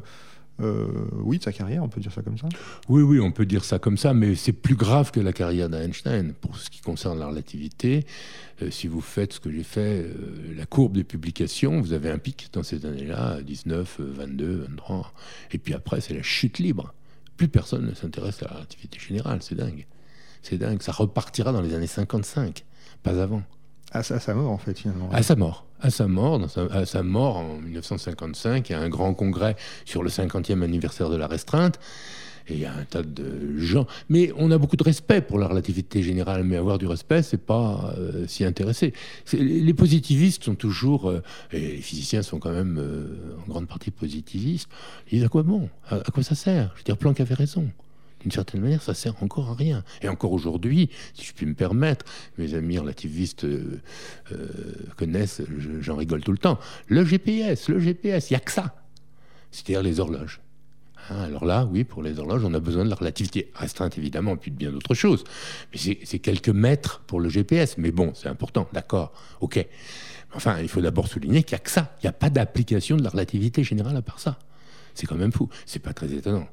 euh, 0.60 0.86
oui, 1.14 1.38
de 1.38 1.42
sa 1.42 1.52
carrière, 1.52 1.82
on 1.82 1.88
peut 1.88 2.00
dire 2.00 2.12
ça 2.12 2.22
comme 2.22 2.38
ça 2.38 2.48
Oui, 2.88 3.02
oui, 3.02 3.18
on 3.18 3.32
peut 3.32 3.46
dire 3.46 3.64
ça 3.64 3.78
comme 3.78 3.98
ça, 3.98 4.14
mais 4.14 4.34
c'est 4.36 4.52
plus 4.52 4.76
grave 4.76 5.10
que 5.10 5.20
la 5.20 5.32
carrière 5.32 5.68
d'Einstein. 5.68 6.32
Pour 6.32 6.56
ce 6.56 6.70
qui 6.70 6.80
concerne 6.80 7.18
la 7.18 7.26
relativité, 7.26 8.06
euh, 8.62 8.70
si 8.70 8.86
vous 8.86 9.00
faites 9.00 9.34
ce 9.34 9.40
que 9.40 9.50
j'ai 9.50 9.64
fait, 9.64 10.04
euh, 10.04 10.54
la 10.56 10.66
courbe 10.66 10.94
des 10.94 11.04
publications, 11.04 11.80
vous 11.80 11.92
avez 11.92 12.10
un 12.10 12.18
pic 12.18 12.50
dans 12.52 12.62
ces 12.62 12.86
années-là, 12.86 13.40
19, 13.42 14.00
22, 14.00 14.66
23, 14.68 15.12
et 15.50 15.58
puis 15.58 15.74
après, 15.74 16.00
c'est 16.00 16.14
la 16.14 16.22
chute 16.22 16.58
libre. 16.58 16.94
Plus 17.36 17.48
personne 17.48 17.86
ne 17.86 17.94
s'intéresse 17.94 18.42
à 18.44 18.46
la 18.46 18.54
relativité 18.54 18.98
générale, 19.00 19.40
c'est 19.42 19.56
dingue. 19.56 19.86
C'est 20.42 20.58
dingue, 20.58 20.82
ça 20.82 20.92
repartira 20.92 21.52
dans 21.52 21.62
les 21.62 21.74
années 21.74 21.88
55, 21.88 22.64
pas 23.02 23.20
avant. 23.20 23.42
À 23.94 24.02
sa, 24.02 24.34
mort, 24.34 24.50
en 24.50 24.58
fait, 24.58 24.76
finalement. 24.76 25.08
À 25.12 25.22
sa 25.22 25.36
mort. 25.36 25.64
À 25.80 25.88
sa 25.88 26.08
mort, 26.08 26.40
à 26.72 26.84
sa 26.84 27.02
mort 27.04 27.36
en 27.36 27.58
1955, 27.58 28.68
il 28.68 28.72
y 28.72 28.74
a 28.74 28.80
un 28.80 28.88
grand 28.88 29.14
congrès 29.14 29.54
sur 29.84 30.02
le 30.02 30.10
50e 30.10 30.62
anniversaire 30.62 31.10
de 31.10 31.16
la 31.16 31.28
restreinte. 31.28 31.78
Et 32.48 32.54
il 32.54 32.60
y 32.60 32.66
a 32.66 32.74
un 32.74 32.84
tas 32.84 33.02
de 33.02 33.56
gens. 33.56 33.86
Mais 34.08 34.32
on 34.36 34.50
a 34.50 34.58
beaucoup 34.58 34.76
de 34.76 34.82
respect 34.82 35.20
pour 35.20 35.38
la 35.38 35.46
relativité 35.46 36.02
générale. 36.02 36.42
Mais 36.42 36.56
avoir 36.56 36.78
du 36.78 36.86
respect, 36.86 37.22
c'est 37.22 37.38
pas 37.38 37.94
euh, 37.96 38.26
s'y 38.26 38.44
intéresser. 38.44 38.92
Les 39.32 39.74
positivistes 39.74 40.44
sont 40.44 40.56
toujours, 40.56 41.08
euh, 41.08 41.22
et 41.52 41.60
les 41.60 41.76
physiciens 41.76 42.22
sont 42.22 42.40
quand 42.40 42.52
même 42.52 42.78
euh, 42.78 43.36
en 43.44 43.48
grande 43.48 43.68
partie 43.68 43.92
positivistes. 43.92 44.68
Ils 45.06 45.18
disent 45.18 45.24
à 45.24 45.28
quoi 45.28 45.44
bon? 45.44 45.70
À, 45.88 46.00
quoi 46.12 46.24
ça 46.24 46.34
sert? 46.34 46.72
Je 46.74 46.80
veux 46.80 46.84
dire, 46.84 46.96
Planck 46.96 47.20
avait 47.20 47.34
raison 47.34 47.70
d'une 48.24 48.32
certaine 48.32 48.62
manière, 48.62 48.82
ça 48.82 48.94
sert 48.94 49.22
encore 49.22 49.50
à 49.50 49.54
rien. 49.54 49.84
Et 50.00 50.08
encore 50.08 50.32
aujourd'hui, 50.32 50.88
si 51.12 51.26
je 51.26 51.34
puis 51.34 51.44
me 51.44 51.52
permettre, 51.52 52.06
mes 52.38 52.54
amis 52.54 52.78
relativistes 52.78 53.44
euh, 53.44 53.82
euh, 54.32 54.48
connaissent, 54.96 55.42
j'en 55.80 55.96
rigole 55.96 56.22
tout 56.22 56.32
le 56.32 56.38
temps, 56.38 56.58
le 56.88 57.04
GPS, 57.04 57.68
le 57.68 57.78
GPS, 57.78 58.30
il 58.30 58.32
n'y 58.32 58.36
a 58.38 58.40
que 58.40 58.50
ça. 58.50 58.74
c'est-à-dire 59.50 59.82
les 59.82 60.00
horloges. 60.00 60.40
Hein, 61.10 61.24
alors 61.24 61.44
là, 61.44 61.68
oui, 61.70 61.84
pour 61.84 62.02
les 62.02 62.18
horloges, 62.18 62.46
on 62.46 62.54
a 62.54 62.60
besoin 62.60 62.86
de 62.86 62.88
la 62.88 62.96
relativité 62.96 63.52
restreinte, 63.54 63.98
évidemment, 63.98 64.38
puis 64.38 64.50
de 64.50 64.56
bien 64.56 64.72
d'autres 64.72 64.94
choses. 64.94 65.24
Mais 65.70 65.98
c'est 66.02 66.18
quelques 66.18 66.48
mètres 66.48 67.02
pour 67.06 67.20
le 67.20 67.28
GPS. 67.28 67.76
Mais 67.76 67.90
bon, 67.90 68.12
c'est 68.14 68.28
important, 68.28 68.66
d'accord, 68.72 69.12
ok. 69.42 69.66
Enfin, 70.34 70.60
il 70.60 70.68
faut 70.68 70.80
d'abord 70.80 71.08
souligner 71.08 71.42
qu'il 71.42 71.56
n'y 71.56 71.60
a 71.60 71.62
que 71.62 71.70
ça. 71.70 71.94
Il 71.98 72.06
n'y 72.06 72.08
a 72.08 72.14
pas 72.14 72.30
d'application 72.30 72.96
de 72.96 73.02
la 73.02 73.10
relativité 73.10 73.62
générale 73.64 73.98
à 73.98 74.02
part 74.02 74.18
ça. 74.18 74.38
C'est 74.94 75.06
quand 75.06 75.16
même 75.16 75.30
fou. 75.30 75.50
C'est 75.66 75.82
pas 75.82 75.92
très 75.92 76.10
étonnant. 76.10 76.48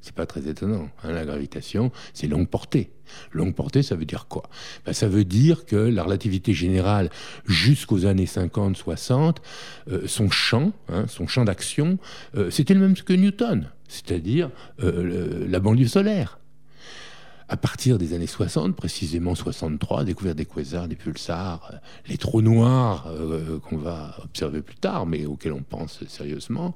C'est 0.00 0.14
pas 0.14 0.26
très 0.26 0.48
étonnant. 0.48 0.88
Hein, 1.02 1.12
la 1.12 1.24
gravitation, 1.24 1.90
c'est 2.14 2.28
longue 2.28 2.48
portée. 2.48 2.90
Longue 3.32 3.54
portée, 3.54 3.82
ça 3.82 3.96
veut 3.96 4.04
dire 4.04 4.26
quoi? 4.28 4.48
Ben, 4.86 4.92
Ça 4.92 5.08
veut 5.08 5.24
dire 5.24 5.66
que 5.66 5.76
la 5.76 6.04
relativité 6.04 6.54
générale, 6.54 7.10
jusqu'aux 7.46 8.06
années 8.06 8.26
50-60, 8.26 9.36
euh, 9.90 10.06
son 10.06 10.30
champ, 10.30 10.72
hein, 10.88 11.06
son 11.08 11.26
champ 11.26 11.44
d'action, 11.44 11.98
euh, 12.36 12.50
c'était 12.50 12.74
le 12.74 12.80
même 12.80 12.94
que 12.94 13.12
Newton, 13.12 13.70
c'est-à-dire 13.88 14.50
euh, 14.82 15.46
la 15.48 15.58
banlieue 15.58 15.88
solaire. 15.88 16.38
À 17.50 17.56
partir 17.56 17.96
des 17.96 18.12
années 18.12 18.26
60, 18.26 18.76
précisément 18.76 19.34
63, 19.34 20.04
découverte 20.04 20.36
des 20.36 20.44
quasars, 20.44 20.86
des 20.86 20.96
pulsars, 20.96 21.72
les 22.06 22.18
trous 22.18 22.42
noirs 22.42 23.10
qu'on 23.62 23.78
va 23.78 24.16
observer 24.22 24.60
plus 24.60 24.76
tard, 24.76 25.06
mais 25.06 25.24
auxquels 25.24 25.54
on 25.54 25.62
pense 25.62 26.06
sérieusement, 26.08 26.74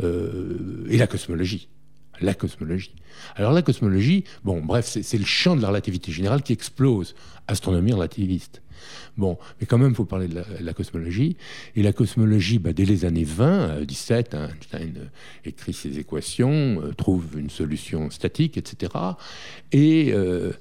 et 0.00 0.98
la 0.98 1.08
cosmologie 1.08 1.66
la 2.20 2.34
cosmologie. 2.34 2.94
Alors 3.36 3.52
la 3.52 3.62
cosmologie, 3.62 4.24
bon, 4.44 4.60
bref, 4.60 4.86
c'est 4.86 5.18
le 5.18 5.24
champ 5.24 5.56
de 5.56 5.62
la 5.62 5.68
relativité 5.68 6.12
générale 6.12 6.42
qui 6.42 6.52
explose. 6.52 7.14
Astronomie 7.46 7.92
relativiste. 7.92 8.62
Bon, 9.16 9.38
mais 9.60 9.66
quand 9.66 9.78
même, 9.78 9.90
il 9.90 9.94
faut 9.94 10.04
parler 10.04 10.28
de 10.28 10.42
la, 10.60 10.72
cosmologie. 10.72 11.36
Et 11.76 11.82
la 11.82 11.92
cosmologie, 11.92 12.58
bah, 12.58 12.72
dès 12.72 12.84
les 12.84 13.04
années 13.04 13.24
20, 13.24 13.82
17, 13.84 14.34
hein, 14.34 14.48
Einstein 14.54 14.94
euh, 14.96 15.06
écrit 15.44 15.72
ses 15.72 15.98
équations, 15.98 16.82
euh, 16.82 16.92
trouve 16.92 17.38
une 17.38 17.50
solution 17.50 18.10
statique, 18.10 18.56
etc. 18.56 18.92
Et 19.72 20.12
euh, 20.12 20.52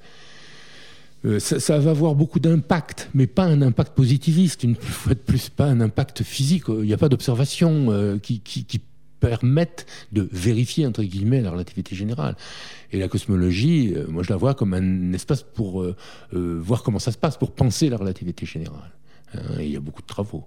ça, 1.39 1.79
va 1.79 1.91
avoir 1.91 2.15
beaucoup 2.15 2.39
d'impact, 2.39 3.09
mais 3.13 3.27
pas 3.27 3.45
un 3.45 3.61
impact 3.61 3.95
positiviste, 3.95 4.63
une 4.63 4.75
fois 4.75 5.13
de 5.13 5.19
plus, 5.19 5.49
pas 5.49 5.65
un 5.65 5.79
impact 5.81 6.23
physique. 6.23 6.65
Il 6.67 6.83
n'y 6.83 6.93
a 6.93 6.97
pas 6.97 7.09
d'observation 7.09 8.19
qui, 8.21 8.41
qui, 8.41 8.65
qui 8.65 8.81
permettent 9.23 9.85
de 10.11 10.27
vérifier, 10.33 10.85
entre 10.85 11.01
guillemets, 11.01 11.39
la 11.39 11.51
relativité 11.51 11.95
générale. 11.95 12.35
Et 12.91 12.99
la 12.99 13.07
cosmologie, 13.07 13.93
euh, 13.95 14.05
moi 14.09 14.21
je 14.21 14.29
la 14.29 14.35
vois 14.35 14.53
comme 14.53 14.73
un 14.73 15.13
espace 15.13 15.43
pour 15.43 15.81
euh, 15.81 15.95
euh, 16.33 16.59
voir 16.61 16.83
comment 16.83 16.99
ça 16.99 17.13
se 17.13 17.17
passe, 17.17 17.37
pour 17.37 17.51
penser 17.51 17.87
la 17.87 17.95
relativité 17.95 18.45
générale. 18.45 18.91
Hein, 19.33 19.39
il 19.59 19.69
y 19.69 19.77
a 19.77 19.79
beaucoup 19.79 20.01
de 20.01 20.07
travaux. 20.07 20.43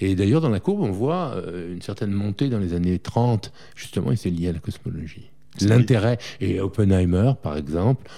Et 0.00 0.14
d'ailleurs, 0.14 0.42
dans 0.42 0.50
la 0.50 0.60
courbe, 0.60 0.82
on 0.82 0.90
voit 0.90 1.34
une 1.70 1.80
certaine 1.80 2.12
montée 2.12 2.50
dans 2.50 2.58
les 2.58 2.74
années 2.74 2.98
30, 2.98 3.52
justement, 3.74 4.12
et 4.12 4.16
c'est 4.16 4.30
lié 4.30 4.48
à 4.48 4.52
la 4.52 4.58
cosmologie. 4.58 5.30
L'intérêt, 5.62 6.18
et 6.40 6.60
Oppenheimer, 6.60 7.32
par 7.42 7.56
exemple, 7.56 8.08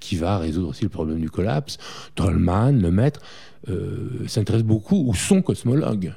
qui 0.00 0.16
va 0.16 0.38
résoudre 0.38 0.68
aussi 0.68 0.84
le 0.84 0.90
problème 0.90 1.18
du 1.18 1.30
collapse, 1.30 1.78
Tolman, 2.14 2.72
le 2.72 2.90
maître, 2.90 3.20
s'intéresse 4.28 4.62
beaucoup, 4.62 5.02
ou 5.08 5.14
sont 5.14 5.42
cosmologues 5.42 6.14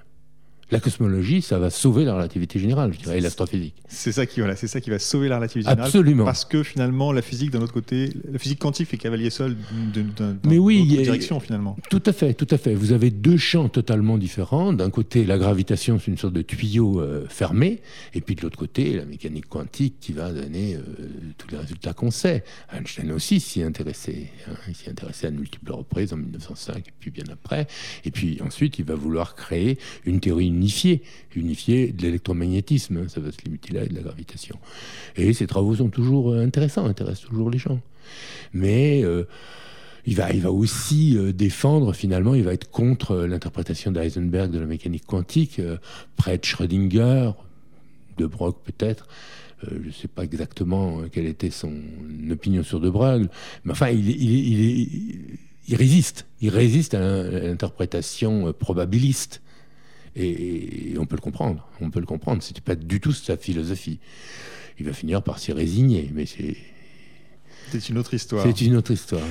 la 0.71 0.79
cosmologie, 0.79 1.41
ça 1.41 1.57
va 1.57 1.69
sauver 1.69 2.05
la 2.05 2.13
relativité 2.13 2.59
générale, 2.59 2.93
je 2.93 2.99
dirais, 2.99 3.17
et 3.17 3.21
l'astrophysique. 3.21 3.75
C'est 3.87 4.11
ça 4.11 4.25
qui, 4.25 4.39
voilà, 4.39 4.55
c'est 4.55 4.67
ça 4.67 4.81
qui 4.81 4.89
va 4.89 4.99
sauver 4.99 5.27
la 5.27 5.37
relativité 5.37 5.69
générale. 5.69 5.85
Absolument. 5.85 6.25
Parce 6.25 6.45
que 6.45 6.63
finalement, 6.63 7.11
la 7.11 7.21
physique, 7.21 7.51
d'un 7.51 7.61
autre 7.61 7.73
côté, 7.73 8.11
la 8.31 8.37
physique 8.37 8.59
quantique 8.59 8.87
fait 8.87 8.97
cavalier 8.97 9.29
seul 9.29 9.55
d'une 9.93 10.13
oui, 10.59 10.85
direction 10.85 11.39
finalement. 11.39 11.75
Tout 11.89 12.03
à 12.05 12.13
fait, 12.13 12.33
tout 12.33 12.47
à 12.51 12.57
fait. 12.57 12.73
Vous 12.75 12.91
avez 12.91 13.09
deux 13.09 13.37
champs 13.37 13.69
totalement 13.69 14.17
différents. 14.17 14.73
D'un 14.73 14.89
côté, 14.89 15.25
la 15.25 15.37
gravitation, 15.37 15.99
c'est 15.99 16.11
une 16.11 16.17
sorte 16.17 16.33
de 16.33 16.41
tuyau 16.41 17.01
euh, 17.01 17.25
fermé, 17.29 17.81
et 18.13 18.21
puis 18.21 18.35
de 18.35 18.41
l'autre 18.41 18.57
côté, 18.57 18.95
la 18.95 19.05
mécanique 19.05 19.47
quantique 19.47 19.95
qui 19.99 20.13
va 20.13 20.31
donner 20.31 20.75
euh, 20.75 20.81
tous 21.37 21.47
les 21.49 21.57
résultats 21.57 21.93
qu'on 21.93 22.11
sait. 22.11 22.43
Einstein 22.71 23.11
aussi 23.11 23.39
s'y 23.39 23.63
intéressait. 23.63 24.31
Hein. 24.47 24.53
Il 24.67 24.75
s'y 24.75 24.89
intéressait 24.89 25.27
à 25.27 25.31
de 25.31 25.37
multiples 25.37 25.71
reprises 25.71 26.13
en 26.13 26.17
1905 26.17 26.77
et 26.77 26.93
puis 26.99 27.11
bien 27.11 27.25
après. 27.31 27.67
Et 28.05 28.11
puis 28.11 28.39
ensuite, 28.45 28.79
il 28.79 28.85
va 28.85 28.95
vouloir 28.95 29.35
créer 29.35 29.77
une 30.05 30.19
théorie 30.19 30.51
unifié, 30.59 31.01
unifié 31.35 31.91
de 31.91 32.01
l'électromagnétisme, 32.01 32.97
hein, 32.97 33.07
ça 33.07 33.21
va 33.21 33.31
se 33.31 33.37
limiter 33.45 33.73
là, 33.73 33.83
et 33.83 33.87
de 33.87 33.95
la 33.95 34.01
gravitation. 34.01 34.57
Et 35.15 35.33
ces 35.33 35.47
travaux 35.47 35.75
sont 35.75 35.89
toujours 35.89 36.31
euh, 36.31 36.43
intéressants, 36.43 36.85
intéressent 36.85 37.29
toujours 37.29 37.49
les 37.49 37.57
gens. 37.57 37.79
Mais 38.53 39.01
euh, 39.03 39.23
il, 40.05 40.15
va, 40.15 40.31
il 40.33 40.41
va 40.41 40.51
aussi 40.51 41.17
euh, 41.17 41.31
défendre, 41.31 41.93
finalement, 41.93 42.35
il 42.35 42.43
va 42.43 42.53
être 42.53 42.69
contre 42.69 43.15
l'interprétation 43.15 43.91
d'Heisenberg 43.91 44.51
de 44.51 44.59
la 44.59 44.65
mécanique 44.65 45.05
quantique, 45.05 45.61
près 46.17 46.37
de 46.37 46.43
Schrödinger, 46.43 47.31
de 48.17 48.25
Brock 48.25 48.57
peut-être. 48.65 49.07
je 49.63 49.87
ne 49.87 49.91
sais 49.91 50.09
pas 50.09 50.23
exactement 50.23 51.03
quelle 51.11 51.25
était 51.25 51.51
son 51.51 51.73
opinion 52.29 52.63
sur 52.63 52.81
De 52.81 52.89
Broglie, 52.89 53.29
mais 53.63 53.71
enfin, 53.71 53.89
il 53.91 55.75
résiste. 55.75 56.25
Il 56.41 56.49
résiste 56.49 56.95
à 56.95 56.99
l'interprétation 57.23 58.51
probabiliste 58.51 59.41
et, 60.15 60.95
on 60.97 61.05
peut 61.05 61.15
le 61.15 61.21
comprendre. 61.21 61.67
On 61.81 61.89
peut 61.89 61.99
le 61.99 62.05
comprendre. 62.05 62.43
C'était 62.43 62.61
pas 62.61 62.75
du 62.75 62.99
tout 62.99 63.11
sa 63.11 63.37
philosophie. 63.37 63.99
Il 64.79 64.85
va 64.85 64.93
finir 64.93 65.21
par 65.21 65.39
s'y 65.39 65.51
résigner, 65.51 66.09
mais 66.13 66.25
c'est. 66.25 66.57
C'est 67.71 67.89
une 67.89 67.97
autre 67.97 68.13
histoire. 68.13 68.43
C'est 68.43 68.61
une 68.61 68.75
autre 68.75 68.91
histoire. 68.91 69.21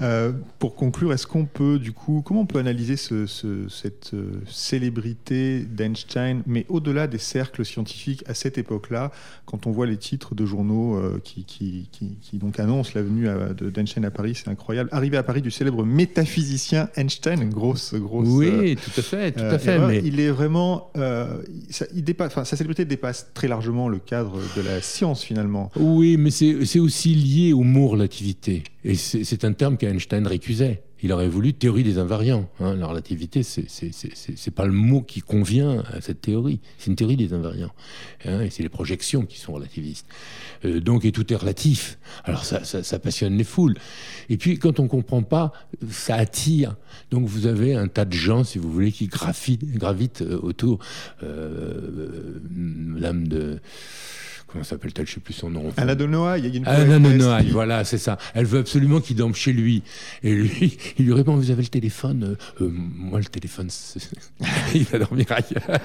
Euh, 0.00 0.32
pour 0.58 0.74
conclure, 0.74 1.12
est-ce 1.12 1.26
qu'on 1.26 1.44
peut, 1.44 1.78
du 1.78 1.92
coup, 1.92 2.22
comment 2.24 2.40
on 2.40 2.46
peut 2.46 2.58
analyser 2.58 2.96
cette 2.96 4.14
euh, 4.14 4.40
célébrité 4.48 5.60
d'Einstein, 5.60 6.42
mais 6.46 6.66
au-delà 6.68 7.06
des 7.06 7.18
cercles 7.18 7.64
scientifiques 7.64 8.24
à 8.26 8.34
cette 8.34 8.58
époque-là, 8.58 9.12
quand 9.46 9.66
on 9.66 9.70
voit 9.70 9.86
les 9.86 9.96
titres 9.96 10.34
de 10.34 10.44
journaux 10.44 10.96
euh, 10.96 11.20
qui, 11.22 11.44
qui, 11.44 12.38
donc 12.38 12.58
annoncent 12.58 12.92
la 12.94 13.02
venue 13.02 13.28
d'Einstein 13.72 14.04
à 14.04 14.10
Paris, 14.10 14.34
c'est 14.34 14.48
incroyable. 14.48 14.88
Arrivé 14.92 15.16
à 15.16 15.22
Paris 15.22 15.42
du 15.42 15.50
célèbre 15.50 15.84
métaphysicien 15.84 16.88
Einstein, 16.96 17.48
grosse, 17.48 17.94
grosse. 17.94 18.28
Oui, 18.28 18.76
tout 18.76 19.00
à 19.00 19.02
fait, 19.02 19.32
tout 19.32 19.42
à 19.42 19.58
fait. 19.58 19.78
mais... 19.78 20.02
Il 20.04 20.20
est 20.20 20.30
vraiment, 20.30 20.90
ça, 21.70 21.86
il 21.94 22.04
dépasse, 22.04 22.34
sa 22.34 22.56
célébrité 22.56 22.84
dépasse 22.84 23.28
très 23.34 23.48
largement 23.48 23.88
le 23.88 23.98
cadre 23.98 24.38
de 24.56 24.62
la 24.62 24.80
science 24.80 25.22
finalement. 25.22 25.70
Oui, 25.76 26.16
mais 26.16 26.30
c'est 26.30 26.80
aussi 26.80 27.14
lié 27.14 27.52
au 27.52 27.62
mot 27.62 27.88
relativité. 27.88 28.64
Et 28.84 28.96
c'est 28.96 29.44
un 29.44 29.52
terme 29.52 29.78
qu'Einstein 29.84 30.26
récusait. 30.26 30.82
Il 31.02 31.12
aurait 31.12 31.28
voulu 31.28 31.52
théorie 31.52 31.82
des 31.82 31.98
invariants. 31.98 32.48
Hein. 32.60 32.76
La 32.76 32.86
relativité, 32.86 33.42
c'est 33.42 34.50
pas 34.54 34.64
le 34.64 34.72
mot 34.72 35.02
qui 35.02 35.20
convient 35.20 35.82
à 35.92 36.00
cette 36.00 36.22
théorie. 36.22 36.60
C'est 36.78 36.86
une 36.86 36.96
théorie 36.96 37.16
des 37.16 37.34
invariants. 37.34 37.72
Hein, 38.24 38.40
et 38.40 38.48
c'est 38.48 38.62
les 38.62 38.70
projections 38.70 39.26
qui 39.26 39.38
sont 39.38 39.52
relativistes. 39.52 40.06
Euh, 40.64 40.80
donc, 40.80 41.04
et 41.04 41.12
tout 41.12 41.30
est 41.30 41.36
relatif. 41.36 41.98
Alors, 42.24 42.46
ça, 42.46 42.64
ça, 42.64 42.98
passionne 42.98 43.36
les 43.36 43.44
foules. 43.44 43.74
Et 44.30 44.38
puis, 44.38 44.58
quand 44.58 44.80
on 44.80 44.88
comprend 44.88 45.22
pas, 45.22 45.52
ça 45.90 46.14
attire. 46.14 46.74
Donc, 47.10 47.26
vous 47.26 47.46
avez 47.46 47.74
un 47.74 47.88
tas 47.88 48.06
de 48.06 48.14
gens, 48.14 48.42
si 48.42 48.58
vous 48.58 48.72
voulez, 48.72 48.90
qui 48.90 49.08
gravitent, 49.08 50.22
euh, 50.22 50.38
autour. 50.42 50.78
Euh, 51.22 52.40
l'âme 52.96 53.28
de 53.28 53.60
comment 54.54 54.64
s'appelle-t-elle, 54.64 55.08
je 55.08 55.14
sais 55.14 55.20
plus 55.20 55.34
son 55.34 55.50
nom. 55.50 55.72
Anna 55.76 55.96
de 55.96 56.06
Noailles, 56.06 56.42
il 56.44 56.48
y 56.48 56.54
a 56.54 56.58
une 56.58 56.68
Anna 56.68 57.00
de 57.00 57.16
Noailles, 57.16 57.50
voilà, 57.50 57.82
c'est 57.82 57.98
ça. 57.98 58.18
Elle 58.34 58.46
veut 58.46 58.60
absolument 58.60 59.00
qu'il 59.00 59.16
dorme 59.16 59.34
chez 59.34 59.52
lui. 59.52 59.82
Et 60.22 60.32
lui, 60.32 60.78
il 60.98 61.06
lui 61.06 61.12
répond, 61.12 61.34
vous 61.34 61.50
avez 61.50 61.62
le 61.62 61.68
téléphone 61.68 62.36
euh, 62.60 62.64
euh, 62.64 62.70
Moi, 62.70 63.18
le 63.18 63.24
téléphone, 63.24 63.68
il 64.74 64.84
va 64.84 65.00
dormir 65.00 65.26
ailleurs. 65.30 65.80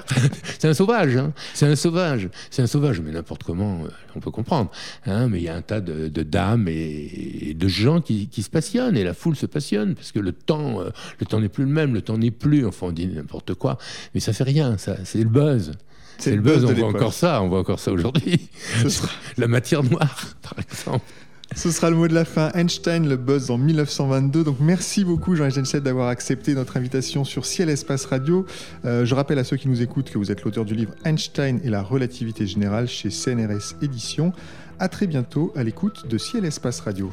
c'est 0.59 0.67
un 0.67 0.75
sauvage, 0.75 1.15
hein 1.17 1.33
c'est 1.55 1.65
un 1.65 1.75
sauvage. 1.75 2.29
C'est 2.51 2.61
un 2.61 2.67
sauvage, 2.67 3.01
mais 3.01 3.11
n'importe 3.11 3.41
comment, 3.41 3.85
euh, 3.85 3.89
on 4.15 4.19
peut 4.19 4.29
comprendre. 4.29 4.69
Hein 5.07 5.29
mais 5.29 5.39
il 5.39 5.43
y 5.45 5.49
a 5.49 5.55
un 5.55 5.63
tas 5.63 5.81
de, 5.81 6.07
dames 6.21 6.67
et, 6.67 7.55
de 7.55 7.67
gens 7.67 8.01
qui, 8.01 8.29
se 8.39 8.49
passionnent, 8.51 8.97
et 8.97 9.03
la 9.03 9.15
foule 9.15 9.35
se 9.35 9.47
passionne, 9.47 9.95
parce 9.95 10.11
que 10.11 10.19
le 10.19 10.31
temps, 10.31 10.83
le 11.19 11.25
temps 11.25 11.39
n'est 11.39 11.49
plus 11.49 11.63
le 11.63 11.71
même, 11.71 11.95
le 11.95 12.03
temps 12.03 12.19
n'est 12.19 12.29
plus, 12.29 12.67
enfin, 12.67 12.87
on 12.87 12.91
dit 12.91 13.07
n'importe 13.07 13.55
quoi, 13.55 13.79
mais 14.13 14.19
ça 14.19 14.31
fait 14.31 14.43
rien, 14.43 14.77
ça, 14.77 14.95
c'est 15.03 15.23
le 15.23 15.29
buzz. 15.29 15.71
C'est 16.19 16.35
le 16.35 16.41
buzz, 16.41 16.65
on 16.65 16.73
voit 16.73 16.87
encore 16.89 17.13
ça, 17.13 17.41
on 17.41 17.47
voit 17.47 17.59
encore 17.59 17.79
ça 17.79 17.91
aujourd'hui. 17.91 18.49
La 19.37 19.47
matière 19.47 19.83
noire, 19.83 20.35
par 20.41 20.55
exemple. 20.59 21.05
Ce 21.55 21.71
sera 21.71 21.89
le 21.89 21.95
mot 21.95 22.07
de 22.07 22.13
la 22.13 22.25
fin. 22.25 22.51
Einstein, 22.53 23.09
le 23.09 23.17
buzz 23.17 23.49
en 23.49 23.57
1922. 23.57 24.43
Donc 24.43 24.57
merci 24.59 25.03
beaucoup 25.03 25.35
Jean 25.35 25.49
Genset 25.49 25.81
d'avoir 25.81 26.09
accepté 26.09 26.53
notre 26.53 26.77
invitation 26.77 27.23
sur 27.23 27.45
Ciel 27.45 27.69
Espace 27.69 28.05
Radio. 28.05 28.45
Euh, 28.85 29.03
je 29.03 29.15
rappelle 29.15 29.39
à 29.39 29.43
ceux 29.43 29.57
qui 29.57 29.67
nous 29.67 29.81
écoutent 29.81 30.11
que 30.11 30.19
vous 30.19 30.31
êtes 30.31 30.43
l'auteur 30.43 30.63
du 30.63 30.75
livre 30.75 30.93
Einstein 31.05 31.59
et 31.63 31.69
la 31.69 31.81
relativité 31.81 32.45
générale 32.45 32.87
chez 32.87 33.09
CNRS 33.09 33.75
Éditions. 33.81 34.31
À 34.77 34.89
très 34.89 35.07
bientôt 35.07 35.51
à 35.55 35.63
l'écoute 35.63 36.07
de 36.07 36.17
Ciel 36.19 36.45
Espace 36.45 36.81
Radio. 36.81 37.11